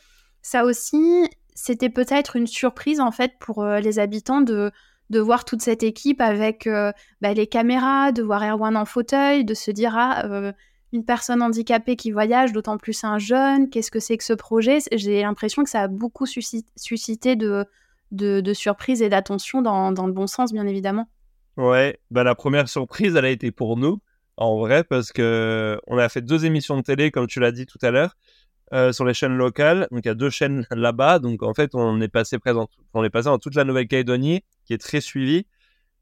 [0.43, 4.71] ça aussi, c'était peut-être une surprise en fait pour euh, les habitants de,
[5.11, 9.43] de voir toute cette équipe avec euh, bah, les caméras, de voir Erwan en fauteuil,
[9.43, 10.53] de se dire ah euh,
[10.93, 14.79] une personne handicapée qui voyage, d'autant plus un jeune, qu'est-ce que c'est que ce projet?
[14.93, 20.53] J'ai l'impression que ça a beaucoup suscité de, surprises et d'attention dans, le bon sens,
[20.53, 21.09] bien évidemment.
[21.57, 23.99] Ouais, bah la première surprise, elle a été pour nous,
[24.37, 27.65] en vrai, parce que on a fait deux émissions de télé, comme tu l'as dit
[27.65, 28.15] tout à l'heure.
[28.73, 29.89] Euh, sur les chaînes locales.
[29.91, 31.19] Donc il y a deux chaînes là-bas.
[31.19, 34.73] Donc en fait, on est passé présent, on est passé dans toute la Nouvelle-Calédonie, qui
[34.73, 35.45] est très suivie.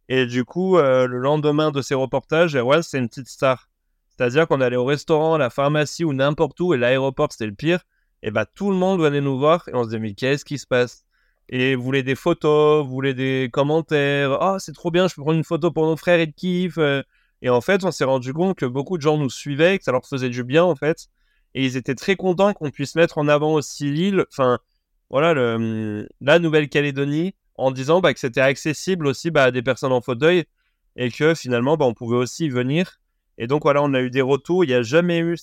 [0.08, 3.70] Et du coup, euh, le lendemain de ces reportages, Erwan, c'est une petite star.
[4.10, 7.56] C'est-à-dire qu'on allait au restaurant, à la pharmacie ou n'importe où, et l'aéroport, c'était le
[7.56, 7.80] pire.
[8.22, 10.60] Et bah tout le monde venait nous voir et on se disait mais qu'est-ce qui
[10.60, 11.06] se passe?
[11.50, 14.38] Et voulait des photos, voulait des commentaires?
[14.42, 16.78] oh, c'est trop bien, je peux prendre une photo pour nos frères et de kiff.
[17.42, 19.92] Et en fait, on s'est rendu compte que beaucoup de gens nous suivaient, que ça
[19.92, 21.10] leur faisait du bien en fait
[21.56, 24.60] et ils étaient très contents qu'on puisse mettre en avant aussi l'île, enfin
[25.10, 29.92] voilà le, la Nouvelle-Calédonie, en disant bah, que c'était accessible aussi bah, à des personnes
[29.92, 30.46] en fauteuil
[30.96, 33.00] et que finalement bah, on pouvait aussi venir.
[33.38, 34.64] Et donc voilà, on a eu des retours.
[34.64, 35.38] Il n'y a jamais eu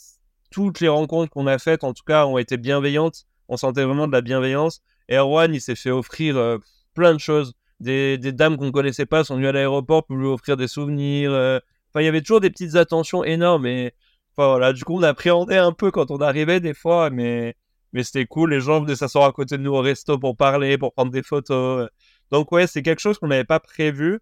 [0.51, 3.25] toutes les rencontres qu'on a faites, en tout cas, ont été bienveillantes.
[3.49, 4.83] On sentait vraiment de la bienveillance.
[5.11, 6.59] Erwan, il s'est fait offrir euh,
[6.95, 7.55] plein de choses.
[7.81, 11.33] Des, des dames qu'on connaissait pas sont venues à l'aéroport pour lui offrir des souvenirs.
[11.33, 11.59] Euh.
[11.91, 13.67] Enfin, il y avait toujours des petites attentions énormes.
[13.67, 13.93] Et
[14.37, 17.57] voilà, du coup, on appréhendait un peu quand on arrivait des fois, mais,
[17.93, 18.51] mais c'était cool.
[18.51, 21.23] Les gens venaient s'asseoir à côté de nous au resto pour parler, pour prendre des
[21.23, 21.89] photos.
[22.31, 24.21] Donc ouais, c'est quelque chose qu'on n'avait pas prévu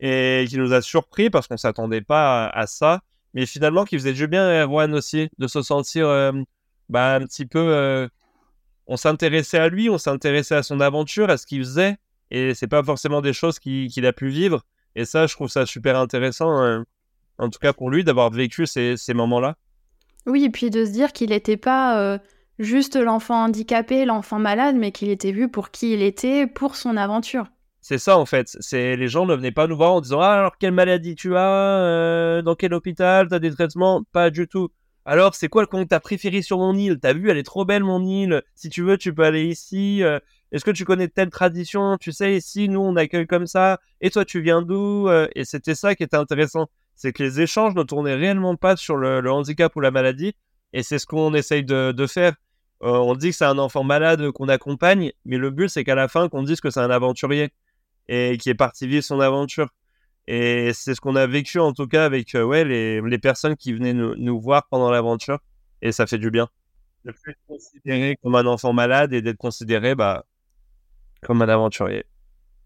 [0.00, 3.02] et qui nous a surpris parce qu'on s'attendait pas à, ça.
[3.34, 6.32] Mais finalement, qui faisait du bien à Erwan aussi, de se sentir euh,
[6.88, 7.60] bah, un petit peu...
[7.60, 8.08] Euh,
[8.86, 11.96] on s'intéressait à lui, on s'intéressait à son aventure, à ce qu'il faisait.
[12.30, 14.62] Et c'est pas forcément des choses qu'il a pu vivre.
[14.96, 16.84] Et ça, je trouve ça super intéressant, hein.
[17.38, 19.56] En tout cas pour lui, d'avoir vécu ces, ces moments-là.
[20.26, 22.18] Oui, et puis de se dire qu'il n'était pas euh,
[22.58, 26.96] juste l'enfant handicapé, l'enfant malade, mais qu'il était vu pour qui il était, pour son
[26.96, 27.46] aventure.
[27.80, 28.56] C'est ça en fait.
[28.60, 31.36] C'est les gens ne venaient pas nous voir en disant ah, alors quelle maladie tu
[31.36, 34.70] as, euh, dans quel hôpital, t'as des traitements, pas du tout.
[35.04, 36.98] Alors c'est quoi le compte t'as préféré sur mon île?
[36.98, 38.42] T'as vu, elle est trop belle mon île.
[38.54, 40.02] Si tu veux, tu peux aller ici.
[40.02, 40.18] Euh.
[40.50, 41.98] Est-ce que tu connais telle tradition?
[41.98, 43.80] Tu sais ici nous on accueille comme ça.
[44.00, 47.74] Et toi tu viens d'où Et c'était ça qui était intéressant c'est que les échanges
[47.74, 50.34] ne tournaient réellement pas sur le, handicap ou la maladie,
[50.72, 52.34] et c'est ce qu'on essaye de, faire.
[52.82, 55.94] Euh, on dit que c'est un enfant malade qu'on accompagne, mais le but c'est qu'à
[55.94, 57.52] la fin qu'on dise que c'est un aventurier
[58.08, 59.68] et qui est parti vivre son aventure.
[60.26, 63.72] Et c'est ce qu'on a vécu en tout cas avec euh, ouais, les, personnes qui
[63.72, 65.38] venaient nous, voir pendant l'aventure,
[65.82, 66.48] et ça fait du bien.
[67.04, 70.24] De plus être considéré comme un enfant malade et d'être considéré bah,
[71.22, 72.04] comme un aventurier.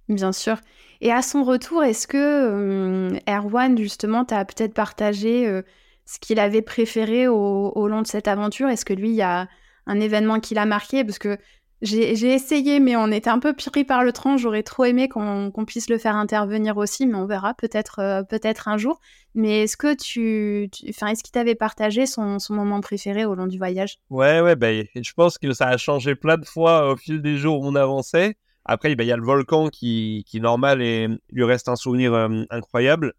[0.09, 0.57] Bien sûr.
[1.01, 5.63] Et à son retour, est-ce que euh, Erwan, justement, t'a peut-être partagé euh,
[6.07, 8.69] ce qu'il avait préféré au, long de cette aventure?
[8.69, 9.49] Est-ce que lui, il y a
[9.87, 11.05] un événement qui l'a marqué?
[11.05, 11.39] Parce que
[11.81, 14.37] j'ai essayé, mais on était un peu pris par le train.
[14.37, 18.67] J'aurais trop aimé qu'on puisse le faire intervenir aussi, mais on verra peut-être euh, peut-être
[18.67, 18.99] un jour.
[19.37, 23.59] Mais est-ce que tu, est-ce qu'il t'avait partagé son, son, moment préféré au long du
[23.59, 23.99] voyage?
[24.11, 27.37] Ouais, ouais, ben, je pense que ça a changé plein de fois au fil des
[27.37, 28.37] jours où on avançait.
[28.69, 32.13] Après, bah, il y a le volcan qui, qui normal et lui reste un souvenir
[32.13, 33.15] euh, incroyable.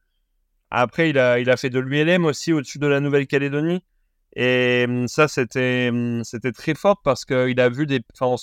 [0.70, 3.84] Après, il a, fait de l'ULM aussi au-dessus de la Nouvelle-Calédonie.
[4.36, 8.00] Et hum, ça, c'était, hum, c'était très fort parce qu'il a vu des.
[8.14, 8.36] Enfin,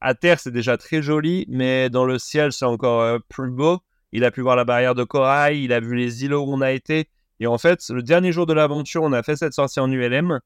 [0.00, 3.78] à terre, c'est déjà très joli, mais dans le ciel, c'est encore euh, plus beau.
[4.10, 6.60] Il a pu voir la barrière de corail, il a vu les îlots où on
[6.60, 7.08] a été.
[7.38, 10.40] Et en fait, le dernier jour de l'aventure, on a fait cette sortie en ULM.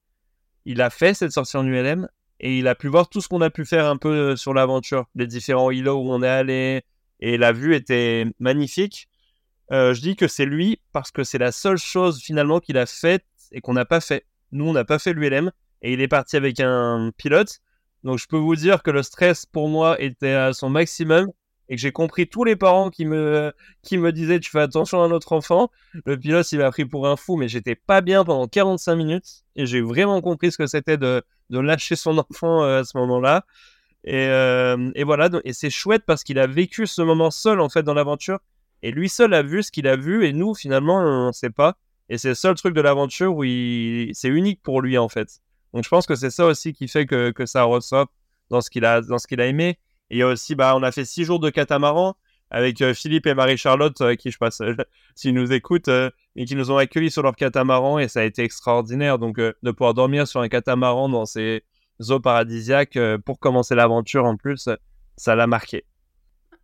[0.65, 2.07] Il a fait cette sortie en ULM
[2.41, 4.53] et il a pu voir tout ce qu'on a pu faire un peu euh, sur
[4.53, 6.81] l'aventure, les différents îlots où on est allé,
[7.19, 9.07] et la vue était magnifique.
[9.71, 12.87] Euh, je dis que c'est lui parce que c'est la seule chose finalement qu'il a
[12.87, 14.25] faite et qu'on n'a pas fait.
[14.51, 15.51] Nous, on n'a pas fait l'ULM
[15.83, 17.59] et il est parti avec un pilote.
[18.03, 21.31] Donc, je peux vous dire que le stress pour moi était à son maximum
[21.71, 25.01] et que j'ai compris tous les parents qui me, qui me disaient tu fais attention
[25.01, 25.71] à notre enfant.
[26.05, 29.45] Le pilote, il m'a pris pour un fou, mais j'étais pas bien pendant 45 minutes
[29.55, 32.97] et j'ai vraiment compris ce que c'était de, de lâcher son enfant euh, à ce
[32.97, 33.45] moment-là.
[34.03, 37.69] Et, euh, et, voilà, et c'est chouette parce qu'il a vécu ce moment seul en
[37.69, 38.39] fait dans l'aventure.
[38.83, 41.51] Et lui seul a vu ce qu'il a vu et nous finalement on ne sait
[41.51, 41.77] pas.
[42.09, 43.43] Et c'est le seul truc de l'aventure où
[44.13, 45.39] c'est unique pour lui en fait.
[45.73, 48.07] Donc je pense que c'est ça aussi qui fait que, que ça ressort
[48.49, 49.79] dans ce qu'il a, dans ce qu'il a aimé.
[50.11, 52.15] Et il y a aussi, bah, on a fait six jours de catamaran
[52.51, 54.61] avec euh, Philippe et Marie-Charlotte, qui je passe,
[55.15, 55.89] s'ils nous écoutent,
[56.35, 59.19] et qui nous ont accueillis sur leur catamaran et ça a été extraordinaire.
[59.19, 61.63] Donc, euh, de pouvoir dormir sur un catamaran dans ces
[62.09, 64.69] eaux paradisiaques euh, pour commencer l'aventure en plus,
[65.17, 65.85] ça l'a marqué.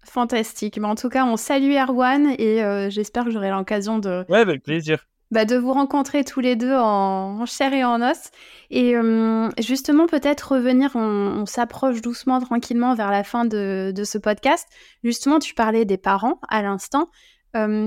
[0.04, 0.78] Fantastique.
[0.78, 4.26] Mais en tout cas, on salue Erwan et euh, j'espère que j'aurai l'occasion de.
[4.30, 5.06] Ouais, avec plaisir.
[5.30, 8.32] Bah, de vous rencontrer tous les deux en, chair et en os.
[8.70, 8.96] Et
[9.60, 14.68] justement, peut-être revenir, on, s'approche doucement, tranquillement vers la fin de, ce podcast.
[15.04, 17.10] Justement, tu parlais des parents à l'instant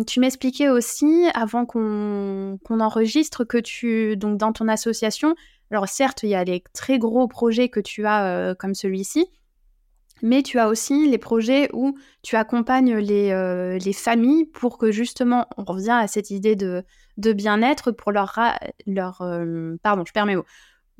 [0.07, 5.37] tu m'expliquais aussi, avant qu'on enregistre, que tu, donc dans ton association,
[5.71, 9.29] alors certes, il y a les très gros projets que tu as comme celui-ci,
[10.23, 15.47] mais tu as aussi les projets où tu accompagnes les, les, familles pour que justement,
[15.57, 16.85] on revient à cette idée de,
[17.17, 18.39] bien-être pour leur,
[18.87, 19.19] leur
[19.83, 20.13] pardon, je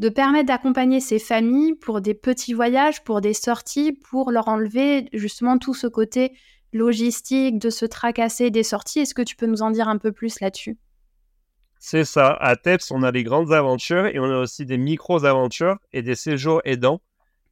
[0.01, 5.11] de permettre d'accompagner ces familles pour des petits voyages, pour des sorties, pour leur enlever
[5.13, 6.33] justement tout ce côté
[6.73, 9.01] logistique, de se tracasser des sorties.
[9.01, 10.79] Est-ce que tu peux nous en dire un peu plus là-dessus?
[11.79, 12.33] C'est ça.
[12.41, 16.15] À TEPS, on a des grandes aventures et on a aussi des micro-aventures et des
[16.15, 17.03] séjours aidants.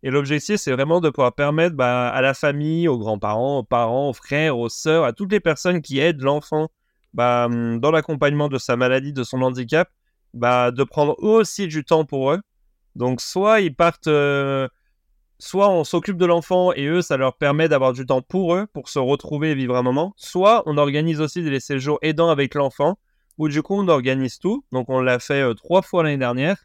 [0.02, 4.10] Et l'objectif, c'est vraiment de pouvoir permettre bah, à la famille, aux grands-parents, aux parents,
[4.10, 6.68] aux frères, aux sœurs, à toutes les personnes qui aident l'enfant
[7.18, 9.88] hum, dans l'accompagnement de sa maladie, de son handicap,
[10.34, 12.40] bah, de prendre aussi du temps pour eux.
[12.94, 14.68] Donc, soit ils partent euh,
[15.38, 18.66] soit on s'occupe de l'enfant et eux, ça leur permet d'avoir du temps pour eux,
[18.72, 22.54] pour se retrouver et vivre un moment, soit on organise aussi des séjours aidants avec
[22.54, 22.98] l'enfant,
[23.38, 24.64] où du coup on organise tout.
[24.72, 26.56] Donc on l'a fait euh, trois fois l'année dernière,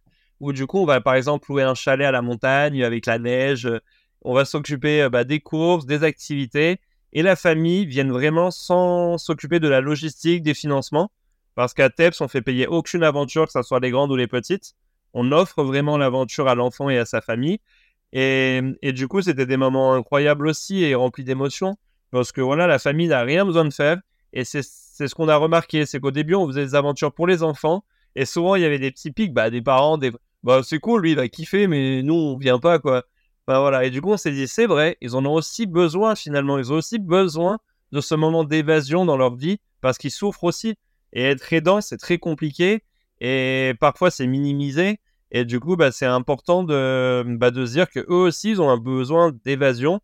[0.43, 3.17] où du coup on va par exemple louer un chalet à la montagne avec la
[3.17, 3.69] neige,
[4.21, 6.79] on va s'occuper euh, bah, des courses, des activités,
[7.13, 11.11] et la famille vient vraiment sans s'occuper de la logistique, des financements,
[11.55, 14.27] parce qu'à TEPS on fait payer aucune aventure, que ce soit les grandes ou les
[14.27, 14.73] petites.
[15.13, 17.59] On offre vraiment l'aventure à l'enfant et à sa famille.
[18.11, 18.61] Et,
[18.93, 21.77] du coup, c'était des moments incroyables aussi et remplis d'émotions.
[22.11, 23.97] parce que voilà, la famille n'a rien besoin de faire.
[24.33, 27.43] Et c'est ce qu'on a remarqué, c'est qu'au début, on faisait des aventures pour les
[27.43, 27.83] enfants,
[28.15, 30.11] et souvent, il y avait des petits pics, bah, des parents, des...
[30.43, 33.03] Bah, c'est cool, lui, il va kiffer, mais nous, on vient pas, quoi.
[33.47, 33.85] Bah, voilà.
[33.85, 36.57] Et du coup, on s'est dit, c'est vrai, ils en ont aussi besoin, finalement.
[36.57, 37.59] Ils ont aussi besoin
[37.91, 40.75] de ce moment d'évasion dans leur vie, parce qu'ils souffrent aussi.
[41.13, 42.83] Et être aidant, c'est très compliqué,
[43.21, 44.99] et parfois, c'est minimisé.
[45.31, 48.77] Et du coup, bah, c'est important de, bah, se dire qu'eux aussi, ils ont un
[48.77, 50.01] besoin d'évasion,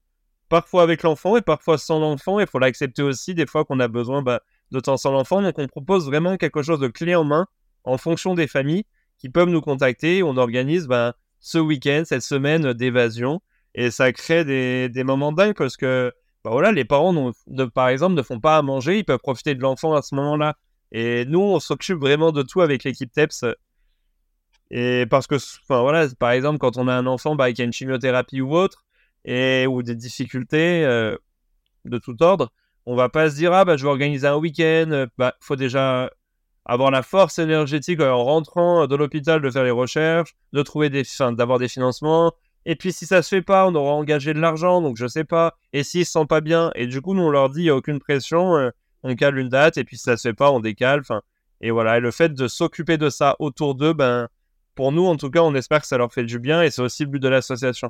[0.48, 2.40] parfois avec l'enfant et parfois sans l'enfant.
[2.40, 5.42] Il faut l'accepter aussi, des fois qu'on a besoin bah, de temps sans l'enfant.
[5.42, 7.46] Donc, on propose vraiment quelque chose de clé en main
[7.84, 8.86] en fonction des familles
[9.20, 10.24] qui peuvent nous contacter.
[10.24, 13.42] On organise ben, ce week-end, cette semaine d'évasion.
[13.76, 16.12] Et ça crée des, moments dingues parce que
[16.44, 17.32] ben voilà, les parents,
[17.74, 18.98] par exemple, ne font pas à manger.
[18.98, 20.58] Ils peuvent profiter de l'enfant à ce moment-là.
[20.92, 23.46] Et nous, on s'occupe vraiment de tout avec l'équipe TEPS.
[24.72, 27.66] Et parce que, enfin voilà, par exemple, quand on a un enfant bah, qui a
[27.66, 28.86] une chimiothérapie ou autre,
[29.26, 31.16] et, ou des difficultés euh,
[31.86, 32.52] de tout ordre,
[32.86, 36.10] on va pas se dire, ah bah je vais organiser un week-end, bah faut déjà
[36.70, 41.02] avoir la force énergétique en rentrant de l'hôpital de faire les recherches, de trouver des,
[41.32, 42.32] d'avoir des financements.
[42.66, 45.24] Et puis si ça se fait pas, on aura engagé de l'argent, donc je sais
[45.24, 45.58] pas.
[45.74, 47.70] Et s'ils se sentent pas bien, et du coup nous on leur dit il y
[47.72, 48.70] a aucune pression, euh,
[49.02, 51.02] on cale une date, et puis si ça se fait pas, on décale.
[51.62, 51.98] Et voilà.
[51.98, 54.28] Et le fait de s'occuper de ça autour d'eux, ben
[54.76, 56.84] pour nous en tout cas, on espère que ça leur fait du bien, et c'est
[56.84, 57.90] aussi le but de l'association.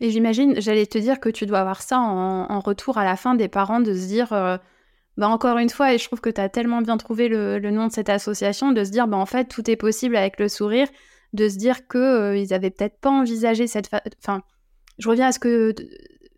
[0.00, 3.34] Et j'imagine, j'allais te dire que tu dois avoir ça en, retour à la fin
[3.34, 4.32] des parents de se dire.
[4.32, 4.58] Euh,
[5.18, 7.88] bah, encore une fois, et je trouve que tu as tellement bien trouvé le, nom
[7.88, 10.86] de cette association, de se dire, bah, en fait, tout est possible avec le sourire,
[11.32, 13.90] de se dire qu'ils euh, avaient peut-être pas envisagé cette...
[14.98, 15.74] Je reviens à ce que,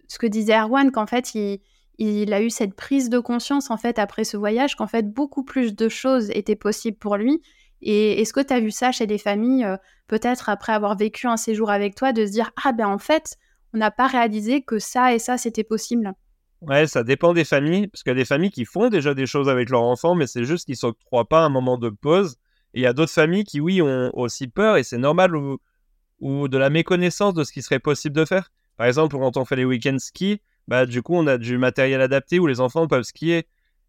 [0.08, 1.60] ce que disait Erwan, qu'en fait, il,
[1.98, 5.44] il a eu cette prise de conscience, en fait, après ce voyage, qu'en fait, beaucoup
[5.44, 7.42] plus de choses étaient possibles pour lui.
[7.82, 9.76] Et est-ce que tu as vu ça chez des familles, euh,
[10.06, 13.36] peut-être après avoir vécu un séjour avec toi, de se dire, ah ben en fait,
[13.74, 16.14] on n'a pas réalisé que ça et ça, c'était possible?
[16.62, 19.26] Ouais, ça dépend des familles, parce qu'il y a des familles qui font déjà des
[19.26, 22.36] choses avec leurs enfants, mais c'est juste qu'ils ne s'octroient pas un moment de pause.
[22.74, 25.58] Et il y a d'autres familles qui, oui, ont aussi peur, et c'est normal, ou,
[26.20, 28.52] ou, de la méconnaissance de ce qui serait possible de faire.
[28.76, 32.00] Par exemple, quand on fait les week-ends ski, bah, du coup, on a du matériel
[32.02, 33.46] adapté où les enfants peuvent skier.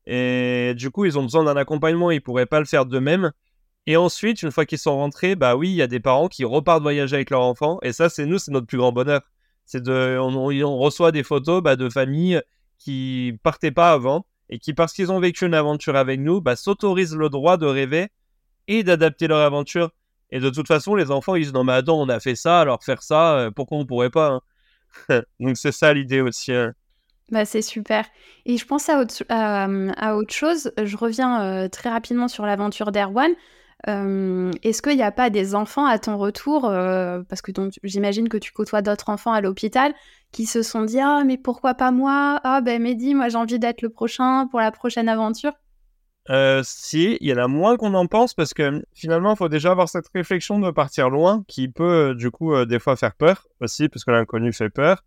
[0.08, 3.32] Et du coup, ils ont besoin d'un accompagnement, ils ne pourraient pas le faire d'eux-mêmes.
[3.86, 6.46] Et ensuite, une fois qu'ils sont rentrés, bah oui, il y a des parents qui
[6.46, 7.80] repartent voyager avec leurs enfants.
[7.84, 9.22] Et ça, c'est nous, c'est notre plus grand bonheur.
[9.66, 12.42] C'est de, on, on, reçoit des photos bah, de familles
[12.84, 16.56] qui partaient pas avant et qui, parce qu'ils ont vécu une aventure avec nous, bah,
[16.56, 18.10] s'autorisent le droit de rêver
[18.68, 19.92] et d'adapter leur aventure.
[20.30, 22.62] Et de toute façon, les enfants, ils disent non, mais attends, on a fait ça,
[22.62, 24.42] alors faire ça, euh, pourquoi on pourrait pas
[25.10, 25.22] hein?
[25.40, 26.52] Donc c'est ça l'idée aussi.
[26.52, 26.74] Hein.
[27.30, 28.06] Bah, c'est super.
[28.46, 30.74] Et je pense à autre, à, autre chose.
[30.84, 33.32] Je reviens euh, très rapidement sur l'aventure d'Erwan.
[33.88, 37.52] Euh, est-ce qu'il n'y a pas des enfants à ton retour, euh, parce que
[37.84, 39.94] j'imagine que tu côtoies d'autres enfants à l'hôpital,
[40.32, 42.40] qui se sont dit Ah, mais pourquoi pas moi?
[42.44, 45.54] Ah, ben Mehdi, moi j'ai envie d'être le prochain pour la prochaine aventure
[46.30, 49.50] euh, Si, il y en a moins qu'on en pense, parce que finalement, il faut
[49.50, 53.48] déjà avoir cette réflexion de partir loin, qui peut du coup des fois faire peur
[53.62, 55.04] aussi, parce que l'inconnu fait peur.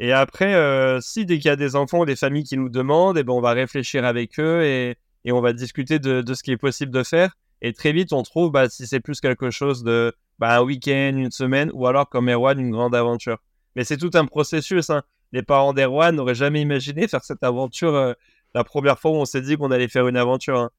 [0.00, 3.18] Et après, si dès qu'il y a des enfants ou des familles qui nous demandent,
[3.18, 6.34] et eh ben, on va réfléchir avec eux et, et on va discuter de, de
[6.34, 7.36] ce qui est possible de faire.
[7.62, 11.12] Et très vite, on trouve bah, si c'est plus quelque chose de bah, un week-end,
[11.16, 13.38] une semaine, ou alors comme Erwan, une grande aventure.
[13.76, 14.90] Mais c'est tout un processus.
[14.90, 15.02] Hein.
[15.32, 18.14] Les parents d'Erwan n'auraient jamais imaginé faire cette aventure euh,
[18.54, 20.58] la première fois où on s'est dit qu'on allait faire une aventure.
[20.58, 20.70] Hein.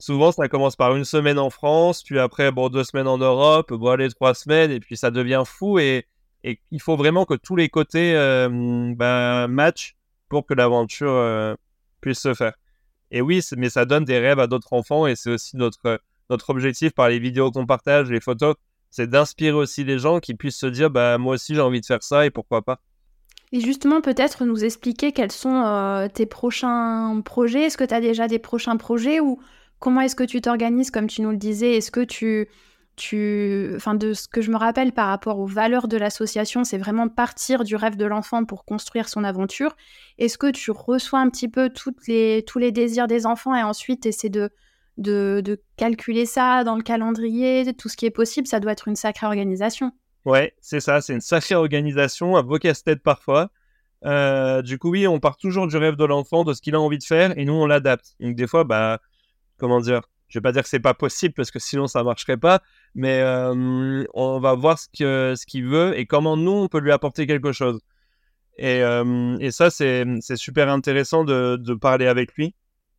[0.00, 3.72] Souvent, ça commence par une semaine en France, puis après, bon, deux semaines en Europe,
[3.72, 5.78] bon, trois semaines, et puis ça devient fou.
[5.78, 6.06] Et,
[6.44, 8.48] et il faut vraiment que tous les côtés euh,
[8.96, 9.96] bah, matchent
[10.28, 11.54] pour que l'aventure euh,
[12.00, 12.52] puisse se faire.
[13.10, 16.00] Et oui, mais ça donne des rêves à d'autres enfants et c'est aussi notre,
[16.30, 18.54] notre objectif par les vidéos qu'on partage, les photos,
[18.90, 21.86] c'est d'inspirer aussi les gens qui puissent se dire bah moi aussi j'ai envie de
[21.86, 22.80] faire ça et pourquoi pas.
[23.52, 27.62] Et justement, peut-être nous expliquer quels sont euh, tes prochains projets.
[27.62, 29.40] Est-ce que tu as déjà des prochains projets ou
[29.78, 31.76] comment est-ce que tu t'organises comme tu nous le disais?
[31.76, 32.48] Est-ce que tu
[33.76, 37.08] enfin de ce que je me rappelle par rapport aux valeurs de l'association, c'est vraiment
[37.08, 39.76] partir du rêve de l'enfant pour construire son aventure.
[40.18, 43.62] Est-ce que tu reçois un petit peu toutes les, tous les désirs des enfants et
[43.62, 44.50] ensuite essaies de,
[44.96, 48.46] de, de, calculer ça dans le calendrier, tout ce qui est possible?
[48.46, 49.92] Ça doit être une sacrée organisation.
[50.24, 53.50] Ouais, c'est ça, c'est une sacrée organisation, un beau casse-tête parfois.
[54.04, 56.80] Euh, du coup, oui, on part toujours du rêve de l'enfant, de ce qu'il a
[56.80, 58.14] envie de faire, et nous, on l'adapte.
[58.20, 59.00] Donc, des fois, bah,
[59.56, 62.36] comment dire, je vais pas dire que c'est pas possible parce que sinon ça marcherait
[62.36, 62.62] pas,
[62.94, 67.26] mais euh, on va voir ce qu'il veut et comment nous on peut lui apporter
[67.26, 67.80] quelque chose.
[68.58, 70.04] Et, euh, ça c'est
[70.36, 72.54] super intéressant de, parler avec lui.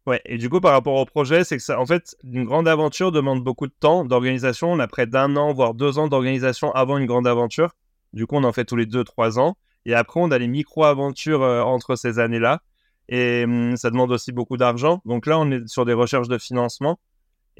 [0.07, 0.21] Ouais.
[0.25, 3.11] Et du coup par rapport au projet, c'est que ça, en fait, une grande aventure
[3.11, 4.71] demande beaucoup de temps d'organisation.
[4.71, 7.75] On a près d'un an voire deux ans d'organisation avant une grande aventure.
[8.13, 9.55] Du coup, on en fait tous les deux trois ans.
[9.85, 12.61] Et après, on a les micro-aventures entre ces années-là.
[13.09, 15.01] Et hum, ça demande aussi beaucoup d'argent.
[15.05, 16.99] Donc là, on est sur des recherches de financement.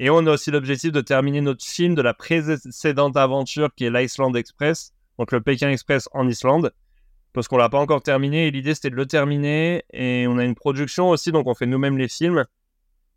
[0.02, 3.90] Et on a aussi l'objectif de terminer notre film de la précédente aventure qui est
[3.90, 6.72] l'Iceland Express, donc le Pékin Express en Islande,
[7.34, 8.46] parce qu'on l'a pas encore terminé.
[8.46, 9.84] Et l'idée c'était de le terminer.
[9.92, 12.46] Et on a une production aussi, donc on fait nous-mêmes les films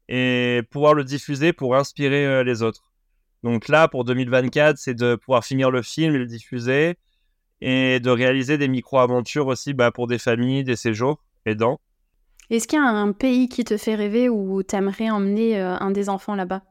[0.10, 2.92] et pouvoir le diffuser pour inspirer euh, les autres.
[3.44, 6.98] Donc là, pour 2024, c'est de pouvoir finir le film et le diffuser
[7.62, 11.80] et de réaliser des micro-aventures aussi bah, pour des familles, des séjours aidants.
[12.50, 15.78] Est-ce qu'il y a un pays qui te fait rêver ou tu aimerais emmener euh,
[15.78, 16.62] un des enfants là-bas?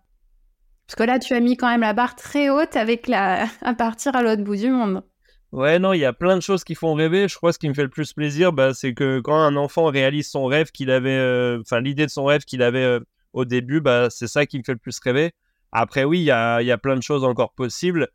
[0.92, 3.46] Parce que là, tu as mis quand même la barre très haute avec la...
[3.62, 5.02] à partir à l'autre bout du monde.
[5.50, 7.28] Ouais, non, il y a plein de choses qui font rêver.
[7.28, 9.56] Je crois que ce qui me fait le plus plaisir, bah, c'est que quand un
[9.56, 13.00] enfant réalise son rêve qu'il avait, euh, enfin l'idée de son rêve qu'il avait euh,
[13.32, 15.32] au début, bah, c'est ça qui me fait le plus rêver.
[15.72, 18.08] Après, oui, il y a, plein de choses encore possibles.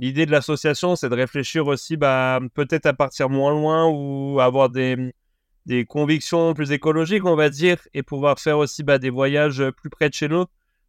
[0.00, 4.68] L'idée de l'association, c'est de réfléchir aussi, bah, peut-être à partir moins loin ou avoir
[4.70, 5.12] des,
[5.88, 10.14] convictions plus écologiques, on va dire, et pouvoir faire aussi des voyages plus près de
[10.14, 10.46] chez nous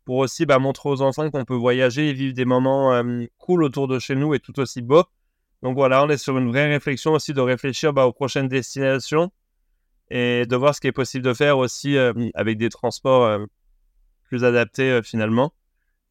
[0.07, 3.03] pour aussi bah, montrer aux enfants qu'on peut voyager et vivre des moments
[3.39, 5.03] cool autour de chez nous et tout aussi beaux.
[5.63, 9.33] Donc voilà, on est sur une vraie réflexion aussi de réfléchir bah, aux prochaines destinations
[10.09, 11.97] et de voir ce qui est possible de faire aussi
[12.35, 13.37] avec des transports
[14.23, 15.51] plus adaptés finalement.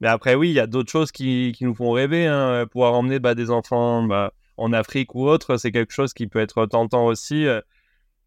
[0.02, 2.26] Mais après, oui, il y a d'autres choses qui, nous font rêver.
[2.26, 2.66] Hein.
[2.70, 4.06] Pouvoir emmener bah, des enfants
[4.58, 7.46] en Afrique ou autre, c'est quelque chose qui peut être tentant aussi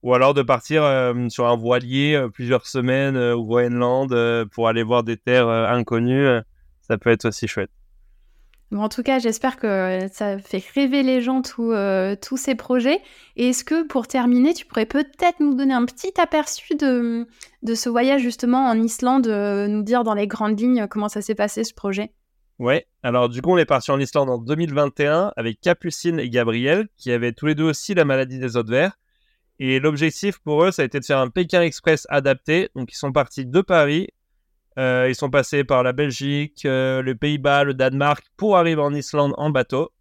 [0.04, 4.14] ou alors de partir euh, sur un voilier euh, plusieurs semaines euh, au Groenland
[4.52, 6.28] pour aller voir des terres inconnues,
[6.82, 7.72] ça peut être aussi chouette.
[8.74, 13.02] en tout cas, j'espère que ça fait rêver les gens tous ces projets.
[13.36, 17.28] Et est-ce que pour terminer, tu pourrais peut-être nous donner un petit aperçu de,
[17.64, 21.36] de ce voyage justement en Islande, nous dire dans les grandes lignes comment ça s'est
[21.36, 22.12] passé ce projet?
[22.58, 26.88] Ouais, alors du coup, on est parti en Islande en 2021 avec Capucine et Gabriel,
[26.98, 28.98] qui avaient tous les deux aussi la maladie des de verre.
[29.60, 32.70] Et l'objectif pour eux, ça a été de faire un Pékin Express adapté.
[32.76, 34.08] Donc, ils sont partis de Paris.
[34.78, 38.94] Euh, ils sont passés par la Belgique, euh, le Pays-Bas, le Danemark pour arriver en
[38.94, 39.92] Islande en bateau.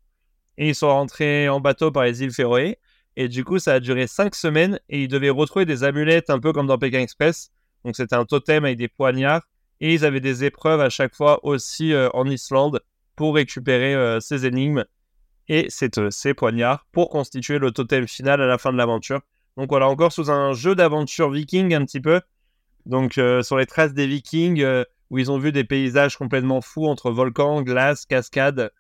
[0.59, 2.79] Et ils sont rentrés en bateau par les îles Féroé.
[3.17, 6.39] Et du coup, ça a duré cinq semaines et ils devaient retrouver des amulettes un
[6.39, 7.51] peu comme dans Pékin Express.
[7.85, 9.43] Donc, c'était un totem avec des poignards.
[9.81, 12.81] Et ils avaient des épreuves à chaque fois aussi euh, en Islande
[13.17, 14.85] pour récupérer ces énigmes
[15.49, 19.23] et ces poignards pour constituer le totem final à la fin de l'aventure.
[19.59, 22.21] Donc voilà, encore sous un jeu d'aventure viking un petit peu.
[22.87, 26.61] Donc euh, sur les traces des vikings, euh, où ils ont vu des paysages complètement
[26.61, 28.71] fous entre volcans, glace, cascades.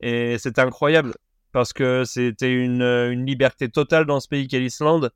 [0.00, 1.14] Et c'était incroyable,
[1.50, 5.10] parce que c'était une, euh, une, liberté totale dans ce pays qu'est l'Islande,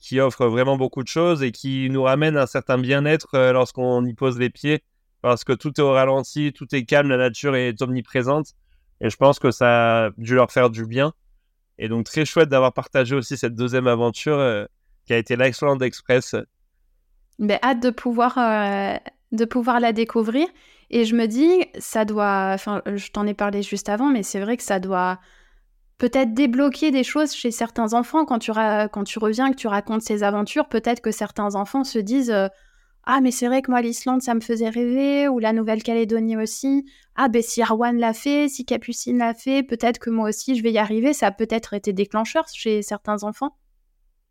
[0.00, 4.14] qui offre vraiment beaucoup de choses et qui nous ramène un certain bien-être lorsqu'on y
[4.14, 4.82] pose les pieds,
[5.20, 8.54] parce que tout est au ralenti, tout est calme, la nature est omniprésente.
[9.02, 11.12] Et je pense que ça a dû leur faire du bien.
[11.78, 14.64] Et donc, très chouette d'avoir partagé aussi cette deuxième aventure euh,
[15.06, 16.34] qui a été l'Iceland Express.
[17.38, 18.96] Ben, hâte de pouvoir, euh,
[19.32, 20.48] de pouvoir la découvrir.
[20.90, 22.50] Et je me dis, ça doit.
[22.54, 25.20] Enfin, je t'en ai parlé juste avant, mais c'est vrai que ça doit
[25.98, 30.02] peut-être débloquer des choses chez certains enfants quand tu, quand tu reviens, que tu racontes
[30.02, 30.68] ces aventures.
[30.68, 32.30] Peut-être que certains enfants se disent.
[32.30, 32.48] Euh,
[33.10, 36.84] ah, mais c'est vrai que moi, l'Islande, ça me faisait rêver, ou la Nouvelle-Calédonie aussi.
[37.14, 40.62] Ah, ben si Arwan l'a fait, si Capucine l'a fait, peut-être que moi aussi, je
[40.62, 41.14] vais y arriver.
[41.14, 43.56] Ça a peut-être été déclencheur chez certains enfants.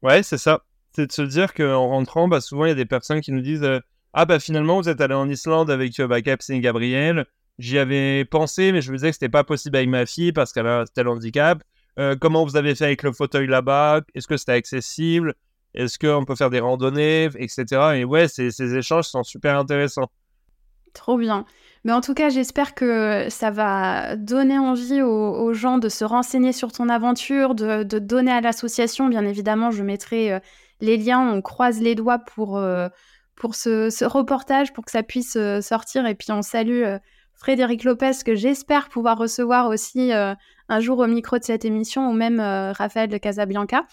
[0.04, 0.62] Ouais, c'est ça.
[0.96, 3.42] C'est de se dire qu'en rentrant, bah, souvent, il y a des personnes qui nous
[3.42, 3.80] disent euh,
[4.14, 7.26] Ah, bah finalement, vous êtes allé en Islande avec euh, bah, Capucine Gabriel.
[7.58, 10.54] J'y avais pensé, mais je me disais que c'était pas possible avec ma fille parce
[10.54, 11.64] qu'elle a tel handicap.
[11.98, 14.02] Euh, comment vous avez fait avec le fauteuil là-bas?
[14.14, 15.34] Est-ce que c'était accessible?
[15.74, 17.66] Est-ce qu'on peut faire des randonnées, etc.
[17.96, 20.10] Et ouais, ces, échanges sont super intéressants.
[20.94, 21.46] Trop bien.
[21.84, 26.52] Mais en tout cas, j'espère que ça va donner envie aux, gens de se renseigner
[26.52, 29.08] sur ton aventure, de, donner à l'association.
[29.08, 30.40] Bien évidemment, je mettrai euh,
[30.82, 31.20] les liens.
[31.20, 32.90] On croise les doigts pour, euh,
[33.36, 36.08] pour ce, reportage, pour que ça puisse euh, sortir.
[36.08, 36.84] Et puis, on salue
[37.36, 42.14] Frédéric Lopez, que j'espère pouvoir recevoir aussi un jour au micro de cette émission, ou
[42.14, 43.84] même Raphaël de Casabianca.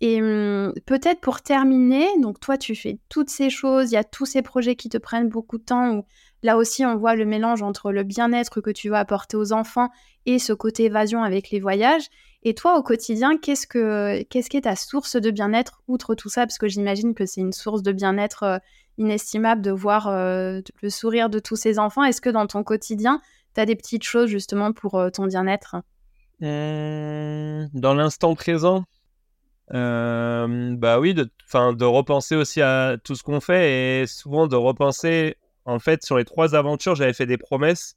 [0.00, 4.04] Et hum, peut-être pour terminer, donc toi tu fais toutes ces choses, il y a
[4.04, 6.04] tous ces projets qui te prennent beaucoup de temps, où
[6.42, 9.90] là aussi on voit le mélange entre le bien-être que tu veux apporter aux enfants
[10.24, 12.08] et ce côté évasion avec les voyages.
[12.42, 16.30] Et toi au quotidien, qu'est-ce que qu'est-ce qui est ta source de bien-être outre tout
[16.30, 16.46] ça?
[16.46, 18.58] Parce que j'imagine que c'est une source de bien-être euh,
[18.96, 22.04] inestimable de voir euh, le sourire de tous ces enfants.
[22.04, 23.20] Est-ce que dans ton quotidien,
[23.54, 25.76] tu as des petites choses justement pour euh, ton bien-être?
[26.40, 28.84] Dans l'instant présent?
[29.72, 34.56] Euh, bah oui, de, de repenser aussi à tout ce qu'on fait et souvent de
[34.56, 37.96] repenser, en fait, sur les trois aventures, j'avais fait des promesses.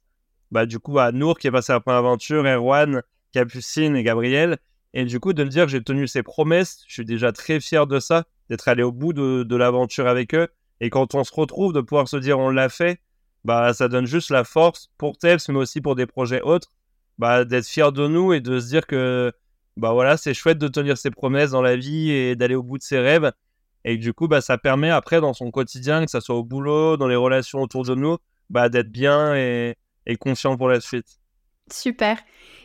[0.50, 3.02] Bah, du coup, à Nour qui est passé la première aventure, Erwan,
[3.32, 4.58] Capucine et Gabriel.
[4.92, 7.58] Et du coup, de me dire que j'ai tenu ces promesses, je suis déjà très
[7.58, 10.48] fier de ça, d'être allé au bout de, l'aventure avec eux.
[10.80, 13.00] Et quand on se retrouve, de pouvoir se dire on l'a fait,
[13.44, 16.70] bah ça donne juste la force pour TEPS, mais aussi pour des projets autres,
[17.18, 19.32] bah, d'être fier de nous et de se dire que
[19.76, 22.78] bah voilà, c'est chouette de tenir ses promesses dans la vie et d'aller au bout
[22.78, 23.32] de ses rêves.
[23.84, 26.96] Et du coup, bah, ça permet après dans son quotidien, que ce soit au boulot,
[26.96, 28.16] dans les relations autour de nous,
[28.50, 31.18] bah, d'être bien et, et confiant pour la suite.
[31.72, 32.18] Super.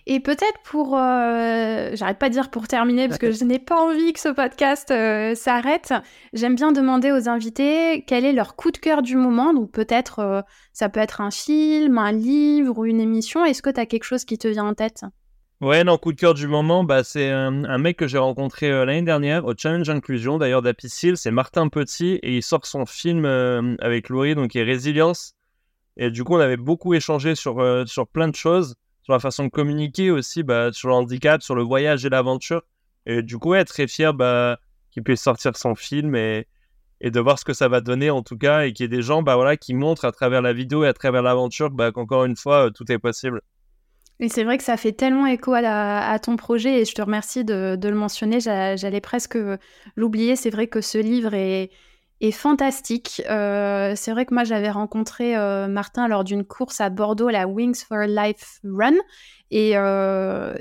[0.06, 3.80] Et peut-être pour, euh, j'arrête pas de dire pour terminer parce que je n'ai pas
[3.80, 5.94] envie que ce podcast euh, s'arrête.
[6.34, 9.54] J'aime bien demander aux invités quel est leur coup de cœur du moment.
[9.54, 10.42] Donc peut-être euh,
[10.74, 13.46] ça peut être un film, un livre ou une émission.
[13.46, 15.04] Est-ce que tu as quelque chose qui te vient en tête?
[15.62, 19.02] Ouais, non, coup de cœur du moment, bah, c'est un, mec que j'ai rencontré l'année
[19.02, 23.26] dernière au Challenge Inclusion, d'ailleurs d'Apicil, c'est Martin Petit, et il sort son film
[23.80, 25.34] avec Laurie, donc qui est Résilience.
[25.98, 28.76] Et du coup, on avait beaucoup échangé sur, sur plein de choses
[29.10, 32.62] sur la façon de communiquer aussi, bah, sur le handicap, sur le voyage et l'aventure.
[33.08, 34.60] Et du coup, être très fier bah,
[34.92, 36.46] qu'il puisse sortir son film et,
[37.02, 38.88] et de voir ce que ça va donner en tout cas, et qu'il y ait
[38.88, 41.92] des gens bah, voilà, qui montrent à travers la vidéo et à travers l'aventure bah,
[41.92, 43.42] qu'encore une fois, euh, tout est possible.
[44.22, 47.46] Et c'est vrai que ça fait tellement écho à, ton projet et je te remercie
[47.46, 48.40] de, de le mentionner.
[48.42, 49.38] J'allais presque
[49.96, 50.36] l'oublier.
[50.36, 51.72] C'est vrai que ce livre est,
[52.22, 53.22] est fantastique.
[53.30, 57.48] Euh, c'est vrai que moi, j'avais rencontré euh, Martin lors d'une course à Bordeaux, la
[57.48, 58.96] Wings for Life Run.
[59.52, 60.54] Et, euh,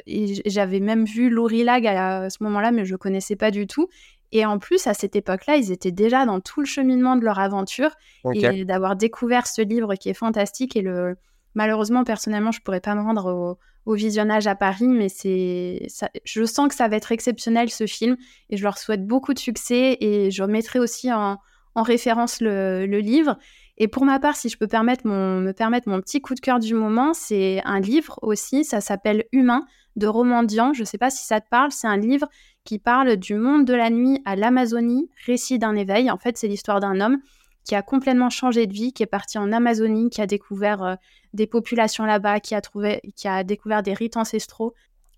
[0.47, 3.89] j'avais même vu Laurie Lag à, ce moment-là, mais je ne connaissais pas du tout.
[4.31, 7.39] Et en plus, à cette époque-là, ils étaient déjà dans tout le cheminement de leur
[7.39, 7.91] aventure.
[8.35, 10.77] Et d'avoir découvert ce livre qui est fantastique.
[10.77, 11.17] Et le...
[11.55, 15.87] malheureusement, personnellement, je ne pourrais pas me rendre au, visionnage à Paris, mais c'est,
[16.25, 18.19] je sens que ça va être exceptionnel ce film.
[18.51, 19.97] Et je leur souhaite beaucoup de succès.
[20.03, 21.39] Et je mettrai aussi en,
[21.75, 23.39] en référence le, livre.
[23.79, 26.41] Et pour ma part, si je peux permettre mon, me permettre mon petit coup de
[26.41, 29.65] cœur du moment, c'est un livre aussi, ça s'appelle Humain
[29.97, 30.73] de Romandian.
[30.73, 32.29] Je ne sais pas si ça te parle, c'est un livre
[32.65, 36.11] qui parle du monde de la nuit à l'Amazonie, récit d'un éveil.
[36.11, 37.19] En fait, c'est l'histoire d'un homme
[37.65, 40.95] qui a complètement changé de vie, qui est parti en Amazonie, qui a découvert euh,
[41.35, 44.75] des populations là-bas, qui a trouvé, qui a découvert des rites ancestraux.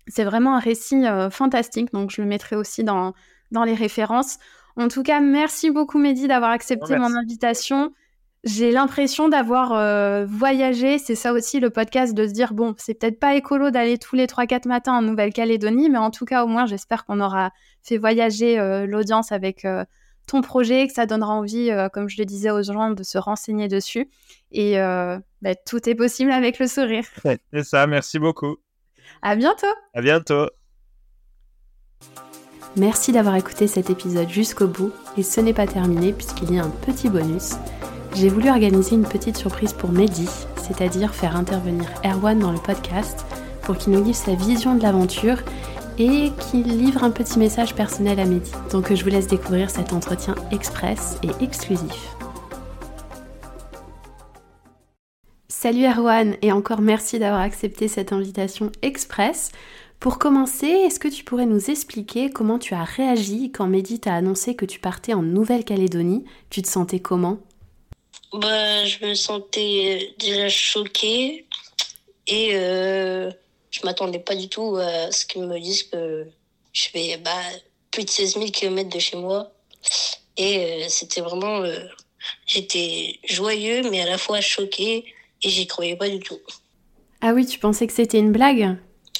[0.07, 3.13] C'est vraiment un récit euh, fantastique, donc je le mettrai aussi dans,
[3.51, 4.37] dans les références.
[4.75, 7.93] En tout cas, merci beaucoup Mehdi d'avoir accepté mon invitation.
[8.43, 10.97] J'ai l'impression d'avoir euh, voyagé.
[10.97, 14.15] C'est ça aussi le podcast, de se dire, bon, c'est peut-être pas écolo d'aller tous
[14.15, 17.51] les 3-4 matins en Nouvelle-Calédonie, mais en tout cas, au moins, j'espère qu'on aura
[17.83, 19.65] fait voyager l'audience avec
[20.31, 23.67] ton projet, que ça donnera envie, comme je le disais aux gens, de se renseigner
[23.67, 24.09] dessus.
[24.51, 27.05] Et bah, tout est possible avec le sourire.
[27.53, 28.57] C'est ça, merci beaucoup.
[29.21, 29.67] À bientôt.
[29.93, 30.47] À bientôt.
[32.77, 36.63] Merci d'avoir écouté cet épisode jusqu'au bout et ce n'est pas terminé puisqu'il y a
[36.63, 37.55] un petit bonus.
[38.15, 43.25] J'ai voulu organiser une petite surprise pour Mehdi, c'est-à-dire faire intervenir Erwan dans le podcast
[43.63, 45.37] pour qu'il nous livre sa vision de l'aventure
[46.01, 48.51] et qu'il livre un petit message personnel à Mehdi.
[48.71, 52.15] Donc je vous laisse découvrir cet entretien express et exclusif.
[55.47, 59.51] Salut Erwan et encore merci d'avoir accepté cette invitation express.
[59.99, 64.15] Pour commencer, est-ce que tu pourrais nous expliquer comment tu as réagi quand Mehdi t'a
[64.15, 66.25] annoncé que tu partais en Nouvelle-Calédonie?
[66.49, 67.37] Tu te sentais comment?
[68.33, 71.45] Bah, Je me sentais euh, déjà choquée
[72.25, 73.29] et euh,
[73.71, 76.27] je m'attendais pas du tout à ce qu'ils me disent que
[76.73, 77.31] je fais bah,
[77.89, 79.51] plus de 16 000 km de chez moi.
[80.37, 81.61] Et euh, c'était vraiment...
[81.61, 81.79] Euh,
[82.45, 85.05] j'étais joyeux mais à la fois choquée
[85.41, 86.39] et j'y croyais pas du tout.
[87.21, 88.77] Ah oui, tu pensais que c'était une blague?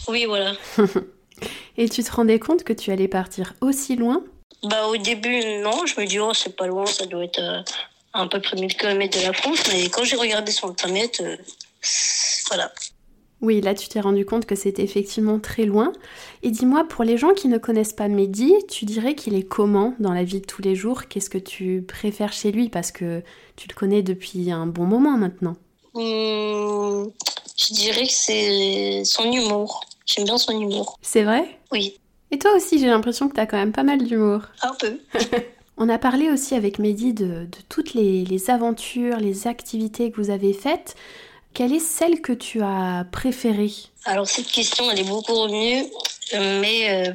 [0.07, 0.53] Oui, voilà.
[1.77, 4.23] Et tu te rendais compte que tu allais partir aussi loin?
[4.63, 7.61] Bah au début non, je me dis oh c'est pas loin, ça doit être euh,
[8.13, 11.23] un peu près 1000 km de la France, mais quand j'ai regardé sur internet,
[12.47, 12.71] voilà.
[13.41, 15.91] Oui, là tu t'es rendu compte que c'était effectivement très loin.
[16.43, 19.95] Et dis-moi, pour les gens qui ne connaissent pas Mehdi, tu dirais qu'il est comment
[19.99, 21.07] dans la vie de tous les jours?
[21.07, 22.69] Qu'est-ce que tu préfères chez lui?
[22.69, 23.23] Parce que
[23.55, 25.55] tu le connais depuis un bon moment maintenant.
[25.93, 27.09] Mmh,
[27.57, 29.85] je dirais que c'est son humour.
[30.05, 30.99] J'aime bien son humour.
[31.01, 31.59] C'est vrai?
[31.71, 31.97] Oui.
[32.31, 34.41] Et toi aussi, j'ai l'impression que tu as quand même pas mal d'humour.
[34.61, 34.97] Un peu.
[35.77, 40.53] On a parlé aussi avec Mehdi de, toutes les, aventures, les activités que vous avez
[40.53, 40.95] faites.
[41.53, 43.71] Quelle est celle que tu as préférée?
[44.05, 45.85] Alors cette question, elle est beaucoup revenue,
[46.33, 47.13] mais euh,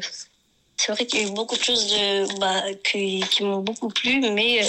[0.77, 4.21] c'est vrai qu'il y a eu beaucoup de choses de, bah, qui, m'ont beaucoup plu,
[4.21, 4.69] mais euh,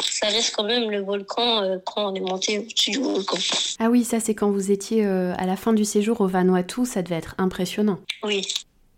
[0.00, 3.36] ça reste quand même le volcan euh, quand on est monté au-dessus du volcan.
[3.78, 7.02] Ah oui, ça c'est quand vous étiez à la fin du séjour au Vanuatu, ça
[7.02, 8.00] devait être impressionnant.
[8.22, 8.46] Oui.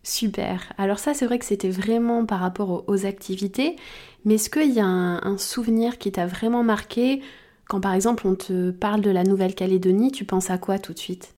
[0.04, 0.72] Super.
[0.76, 3.76] Alors ça c'est vrai que c'était vraiment par rapport aux, activités,
[4.24, 7.22] mais est-ce qu'il y a un, souvenir qui t'a vraiment marqué?
[7.68, 10.98] Quand par exemple on te parle de la Nouvelle-Calédonie, tu penses à quoi tout de
[10.98, 11.34] suite?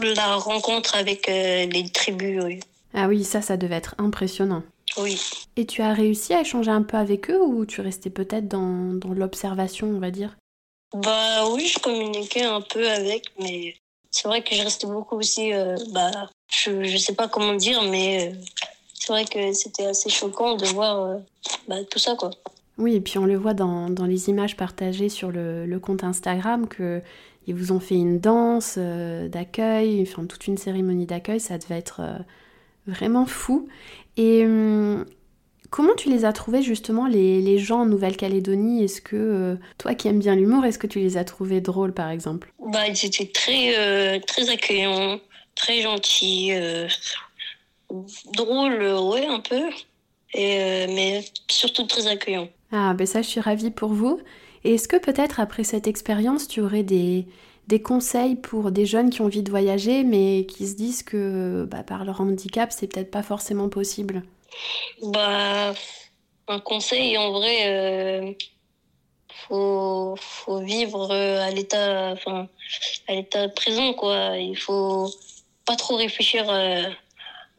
[0.00, 2.60] La rencontre avec les tribus, oui.
[2.94, 4.62] Ah oui, ça, ça devait être impressionnant.
[4.98, 5.20] Oui.
[5.56, 8.94] Et tu as réussi à échanger un peu avec eux ou tu restais peut-être dans,
[8.94, 10.36] dans l'observation, on va dire?
[10.94, 13.74] Bah oui, je communiquais un peu avec, mais
[14.10, 15.52] c'est vrai que je restais beaucoup aussi.
[15.52, 18.36] euh, bah, je, je sais pas comment dire, mais euh,
[18.94, 21.18] c'est vrai que c'était assez choquant de voir euh,
[21.66, 22.30] bah, tout ça, quoi.
[22.78, 27.00] Oui, et puis on le voit dans, les images partagées sur le, compte Instagram que
[27.46, 31.76] ils vous ont fait une danse euh, d'accueil, enfin toute une cérémonie d'accueil, ça devait
[31.76, 32.16] être euh,
[32.86, 33.68] vraiment fou.
[34.16, 35.04] Et hum,
[35.68, 38.82] comment tu les as trouvés justement les, gens en Nouvelle-Calédonie?
[38.82, 41.92] Est-ce que euh, toi qui aimes bien l'humour, est-ce que tu les as trouvés drôles
[41.92, 42.52] par exemple?
[42.58, 45.20] Bah, ils étaient très, très accueillants,
[45.54, 46.52] très gentils,
[48.32, 49.62] drôles, ouais, un peu,
[50.34, 52.48] mais surtout très accueillants.
[52.76, 54.20] Ah, ben ça, je suis ravie pour vous.
[54.64, 57.24] Et est-ce que peut-être après cette expérience, tu aurais des,
[57.68, 61.68] des conseils pour des jeunes qui ont envie de voyager, mais qui se disent que
[61.70, 64.24] bah, par leur handicap, c'est peut-être pas forcément possible?
[65.02, 65.72] Bah,
[66.48, 68.32] un conseil, en vrai, euh,
[69.46, 72.48] faut, faut vivre euh, à l'état, enfin,
[73.06, 74.36] à l'état présent, quoi.
[74.36, 75.08] Il faut
[75.64, 76.82] pas trop réfléchir euh,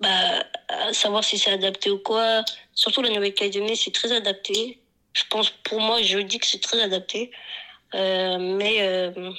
[0.01, 2.43] bah, à savoir si c'est adapté ou quoi.
[2.73, 4.79] Surtout la Nouvelle-Calédonie, c'est très adapté.
[5.15, 7.31] Je pense, pour moi, je dis que c'est très adapté.
[7.95, 9.31] Euh, mais, euh,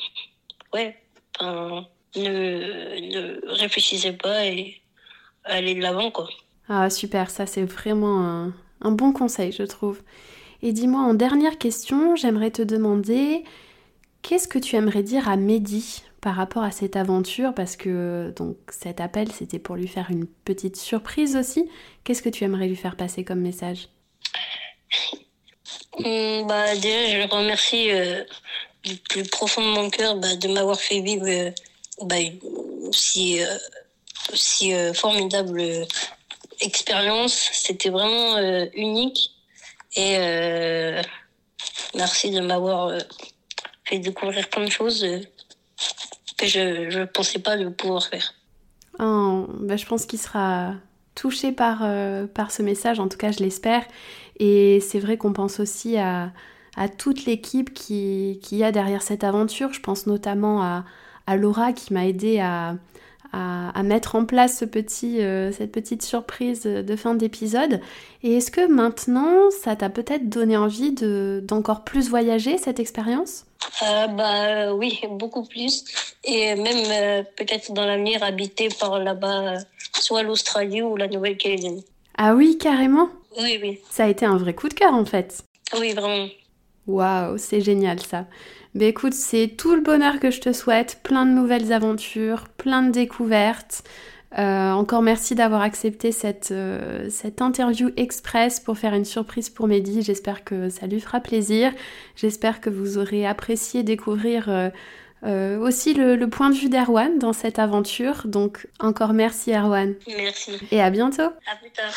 [0.72, 0.97] ouais,
[1.41, 1.81] ne,
[2.16, 4.81] ne réfléchissez pas et
[5.45, 6.29] allez de l'avant, quoi.
[6.68, 10.03] Ah, super, ça c'est vraiment un, un bon conseil, je trouve.
[10.62, 13.45] Et dis-moi, en dernière question, j'aimerais te demander
[14.22, 17.55] qu'est-ce que tu aimerais dire à Mehdi par rapport à cette aventure?
[17.55, 21.70] Parce que donc cet appel, c'était pour lui faire une petite surprise aussi.
[22.05, 23.89] Qu'est-ce que tu aimerais lui faire passer comme message?
[25.99, 28.23] Hum, bah, déjà, je le remercie euh,
[28.85, 31.51] du plus profond de mon cœur bah, de m'avoir fait vivre euh,
[32.03, 32.17] bah,
[32.83, 33.59] aussi, euh,
[34.33, 35.85] aussi euh, formidable euh,
[36.61, 37.51] expérience.
[37.53, 38.39] C'était vraiment
[38.75, 39.31] unique.
[39.99, 40.19] Et
[41.95, 42.93] merci de m'avoir
[43.85, 45.07] fait découvrir plein de choses
[46.37, 48.35] que je ne pensais pas de pouvoir faire.
[48.99, 50.75] Oh, bah, je pense qu'il sera
[51.14, 51.79] touché par,
[52.35, 53.87] par ce message, en tout cas je l'espère.
[54.39, 56.32] Et c'est vrai qu'on pense aussi à,
[56.76, 59.72] à toute l'équipe qui, qui y a derrière cette aventure.
[59.72, 60.84] Je pense notamment à,
[61.26, 62.76] à Laura qui m'a aidé à,
[63.32, 67.80] à, à mettre en place ce petit, euh, cette petite surprise de fin d'épisode.
[68.22, 73.47] Et est-ce que maintenant ça t'a peut-être donné envie de, d'encore plus voyager cette expérience?
[73.82, 75.84] Euh, bah oui, beaucoup plus.
[76.24, 79.59] Et même euh, peut-être dans l'avenir habiter par là-bas, euh,
[79.99, 81.84] soit l'Australie ou la Nouvelle-Calédonie.
[82.18, 83.09] Ah oui, carrément
[83.39, 83.78] Oui, oui.
[83.91, 85.43] Ça a été un vrai coup de cœur en fait.
[85.78, 86.28] Oui, vraiment.
[86.87, 88.26] Waouh, c'est génial ça.
[88.74, 92.82] Mais écoute, c'est tout le bonheur que je te souhaite, plein de nouvelles aventures, plein
[92.82, 93.82] de découvertes.
[94.39, 99.66] Euh, encore merci d'avoir accepté cette, euh, cette interview express pour faire une surprise pour
[99.66, 100.03] Mehdi.
[100.03, 101.72] J'espère que ça lui fera plaisir.
[102.16, 104.68] J'espère que vous aurez apprécié découvrir euh,
[105.24, 108.26] euh, aussi le, le point de vue d'Erwan dans cette aventure.
[108.26, 109.95] Donc encore merci Erwan.
[110.07, 110.53] Merci.
[110.70, 111.22] Et à bientôt.
[111.22, 111.95] À plus tard.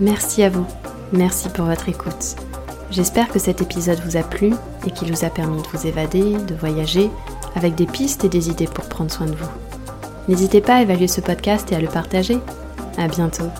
[0.00, 0.66] Merci à vous.
[1.12, 2.36] Merci pour votre écoute.
[2.90, 4.52] J'espère que cet épisode vous a plu
[4.86, 7.10] et qu'il vous a permis de vous évader, de voyager,
[7.56, 9.50] avec des pistes et des idées pour prendre soin de vous.
[10.28, 12.38] N'hésitez pas à évaluer ce podcast et à le partager.
[12.96, 13.50] À bientôt.